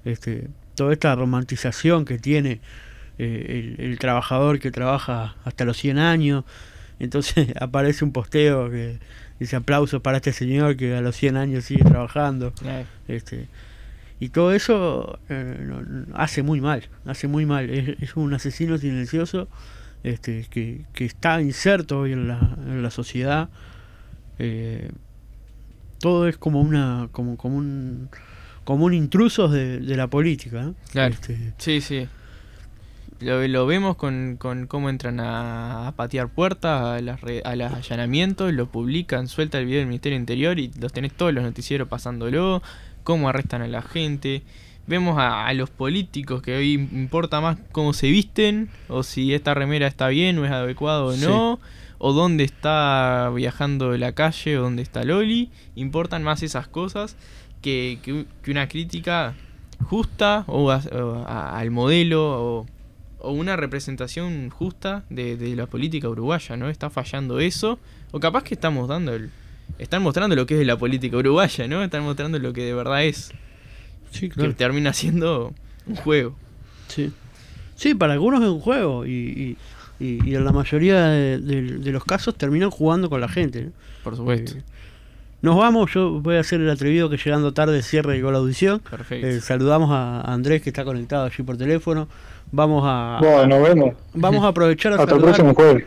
Este, 0.05 0.49
toda 0.75 0.93
esta 0.93 1.15
romantización 1.15 2.05
que 2.05 2.19
tiene 2.19 2.61
eh, 3.19 3.75
el, 3.79 3.85
el 3.85 3.99
trabajador 3.99 4.59
que 4.59 4.71
trabaja 4.71 5.37
hasta 5.45 5.65
los 5.65 5.77
100 5.79 5.99
años. 5.99 6.45
Entonces 6.99 7.49
aparece 7.61 8.05
un 8.05 8.12
posteo 8.12 8.71
que 8.71 8.99
dice 9.39 9.57
aplausos 9.57 10.01
para 10.01 10.19
este 10.19 10.33
señor 10.33 10.77
que 10.77 10.95
a 10.95 11.01
los 11.01 11.17
100 11.17 11.37
años 11.37 11.65
sigue 11.65 11.85
trabajando. 11.85 12.53
Este, 13.09 13.49
y 14.20 14.31
todo 14.31 14.52
eso 14.52 15.18
eh, 15.29 16.05
hace 16.14 16.42
muy 16.42 16.61
mal, 16.61 16.88
hace 17.05 17.29
muy 17.29 17.44
mal. 17.46 17.68
Es, 17.70 18.00
es 18.00 18.16
un 18.16 18.33
asesino 18.35 18.79
silencioso 18.79 19.48
este, 20.02 20.46
que, 20.50 20.85
que 20.92 21.05
está 21.05 21.40
inserto 21.40 22.00
hoy 22.00 22.12
en 22.12 22.29
la, 22.29 22.57
en 22.66 22.83
la 22.83 22.90
sociedad. 22.90 23.48
Eh, 24.38 24.90
todo 26.00 26.29
es 26.29 26.37
como 26.38 26.61
una 26.61 27.09
como, 27.12 27.37
como 27.37 27.57
un 27.57 28.09
como 28.64 28.85
un 28.87 28.94
intruso 28.94 29.48
de, 29.48 29.81
de 29.81 29.96
la 29.96 30.09
política. 30.09 30.62
¿no? 30.62 30.74
Claro. 30.92 31.14
Este, 31.14 31.52
Sí, 31.59 31.81
sí. 31.81 32.07
Lo, 33.20 33.46
lo 33.48 33.64
vemos 33.66 33.96
con, 33.96 34.37
con 34.38 34.66
cómo 34.66 34.90
entran 34.90 35.20
a, 35.20 35.88
a 35.88 35.92
patear 35.92 36.29
puertas, 36.29 36.83
a, 36.83 37.00
las 37.00 37.20
re- 37.22 37.40
a 37.46 37.57
los 37.57 37.72
allanamientos, 37.72 38.52
lo 38.52 38.66
publican, 38.66 39.26
suelta 39.29 39.59
el 39.59 39.64
video 39.66 39.79
del 39.79 39.87
Ministerio 39.88 40.18
Interior 40.18 40.59
y 40.59 40.70
los 40.79 40.92
tenés 40.92 41.14
todos 41.14 41.33
los 41.33 41.42
noticieros 41.42 41.88
pasándolo, 41.88 42.62
cómo 43.07 43.29
arrestan 43.29 43.62
a 43.62 43.69
la 43.69 43.81
gente. 43.83 44.42
Vemos 44.88 45.16
a, 45.19 45.47
a 45.47 45.55
los 45.55 45.71
políticos 45.71 46.42
que 46.42 46.57
hoy 46.57 46.73
importa 46.75 47.40
más 47.40 47.57
cómo 47.73 47.92
se 47.92 48.11
visten, 48.11 48.69
o 48.88 49.03
si 49.03 49.33
esta 49.33 49.55
remera 49.55 49.87
está 49.87 50.09
bien 50.09 50.38
o 50.38 50.45
es 50.45 50.51
adecuado 50.53 51.07
o 51.07 51.12
Sí. 51.12 51.25
no, 51.25 51.59
o 51.99 52.12
dónde 52.12 52.45
está 52.45 53.31
viajando 53.35 53.97
la 53.97 54.12
calle 54.12 54.59
o 54.59 54.62
dónde 54.62 54.83
está 54.83 55.05
Loli. 55.05 55.51
Importan 55.77 56.23
más 56.23 56.42
esas 56.42 56.66
cosas 56.69 57.16
que, 57.62 57.99
que 58.03 58.12
u- 58.12 58.27
que 58.42 58.51
una 58.51 58.69
crítica 58.69 59.35
justa 59.85 60.45
o, 60.47 60.71
a- 60.71 60.83
o 60.92 61.25
a- 61.27 61.59
al 61.59 61.71
modelo 61.71 62.21
o, 62.25 62.66
o 63.21 63.31
una 63.33 63.57
representación 63.57 64.51
justa 64.51 65.05
de, 65.11 65.37
de 65.37 65.57
la 65.57 65.66
política 65.66 66.09
uruguaya, 66.09 66.57
¿no? 66.57 66.69
Está 66.69 66.90
fallando 66.90 67.40
eso. 67.40 67.79
O 68.12 68.21
capaz 68.21 68.42
que 68.45 68.55
estamos 68.55 68.88
dando 68.88 69.14
el... 69.14 69.31
Están 69.79 70.02
mostrando 70.02 70.35
lo 70.37 70.46
que 70.46 70.61
es 70.61 70.66
la 70.66 70.76
política 70.76 71.16
uruguaya, 71.18 71.68
¿no? 71.68 71.83
Están 71.83 72.02
mostrando 72.02 72.38
lo 72.38 72.52
que 72.52 72.62
de 72.64 72.74
verdad 72.74 73.05
es. 73.05 73.33
sí, 74.11 74.29
Que 74.29 74.35
claro. 74.37 74.55
termina 74.55 74.92
siendo 74.92 75.52
un 75.87 75.96
juego. 75.96 76.35
Sí. 76.88 77.12
Sí, 77.74 77.94
para 77.94 78.14
algunos 78.14 78.40
es 78.42 78.48
un 78.48 78.61
juego 78.61 79.05
y, 79.05 79.11
y, 80.00 80.05
y- 80.05 80.31
y 80.31 80.35
en 80.35 80.44
la 80.44 80.52
mayoría 80.52 81.07
de, 81.09 81.38
de- 81.38 81.62
de 81.79 81.92
los 81.92 82.05
casos 82.05 82.35
terminan 82.37 82.70
jugando 82.70 83.11
con 83.11 83.20
la 83.20 83.29
gente. 83.29 83.64
¿no? 83.64 83.70
Por 84.02 84.16
supuesto. 84.16 84.52
Eh, 84.57 84.62
Nos 85.42 85.57
vamos, 85.59 85.92
yo 85.92 86.20
voy 86.22 86.37
a 86.37 86.40
hacer 86.40 86.61
el 86.62 86.70
atrevido 86.70 87.11
que 87.11 87.18
llegando 87.18 87.52
tarde 87.52 87.83
cierre 87.83 88.20
con 88.22 88.33
la 88.33 88.38
audición. 88.38 88.81
Perfecto. 88.81 89.26
Eh, 89.26 89.40
saludamos 89.42 89.90
a 89.92 90.22
Andrés 90.22 90.62
que 90.62 90.70
está 90.70 90.85
conectado 90.85 91.26
allí 91.26 91.42
por 91.42 91.59
teléfono. 91.59 92.09
Vamos 92.52 92.83
a 92.87 93.18
Bueno, 93.20 93.46
nos 93.59 93.68
vemos. 93.68 93.94
vamos 94.14 94.42
a 94.44 94.48
aprovechar 94.48 94.94
a 94.94 94.96
Hasta 94.96 95.14
el 95.14 95.20
próximo 95.20 95.52
jueves. 95.55 95.85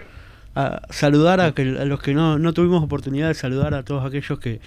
A, 0.56 0.82
saludar 0.90 1.42
a, 1.42 1.54
que, 1.54 1.62
a 1.62 1.86
los 1.86 2.00
que 2.02 2.14
no, 2.14 2.40
no 2.40 2.54
tuvimos 2.54 2.84
oportunidad 2.84 3.28
de 3.28 3.34
saludar 3.34 3.74
a 3.74 3.84
todos 3.84 4.06
aquellos 4.06 4.40
que, 4.40 4.60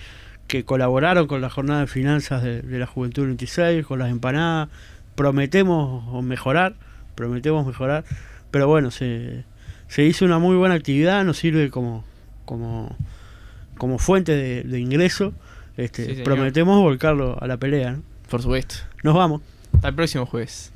que 0.46 0.64
colaboraron 0.64 1.26
con 1.26 1.40
la 1.40 1.50
jornada 1.50 1.80
de 1.80 1.86
finanzas 1.86 2.42
de, 2.42 2.62
de 2.62 2.78
la 2.78 2.86
Juventud 2.86 3.24
26, 3.24 3.86
con 3.86 3.98
las 3.98 4.10
empanadas. 4.10 4.68
Prometemos 5.14 6.22
mejorar, 6.24 6.74
prometemos 7.14 7.66
mejorar, 7.66 8.04
pero 8.50 8.66
bueno, 8.68 8.90
se, 8.90 9.44
se 9.88 10.04
hizo 10.04 10.24
una 10.24 10.38
muy 10.38 10.56
buena 10.56 10.74
actividad, 10.74 11.24
nos 11.24 11.36
sirve 11.36 11.70
como, 11.70 12.04
como, 12.44 12.96
como 13.76 13.98
fuente 13.98 14.34
de, 14.34 14.62
de 14.62 14.80
ingreso. 14.80 15.34
Este, 15.76 16.16
Sí, 16.16 16.22
prometemos 16.22 16.80
volcarlo 16.80 17.38
a 17.40 17.46
la 17.46 17.56
pelea. 17.56 17.92
¿no? 17.92 18.02
Por 18.28 18.42
supuesto. 18.42 18.76
Nos 19.02 19.14
vamos. 19.14 19.42
Hasta 19.74 19.88
el 19.88 19.94
próximo 19.94 20.26
jueves. 20.26 20.71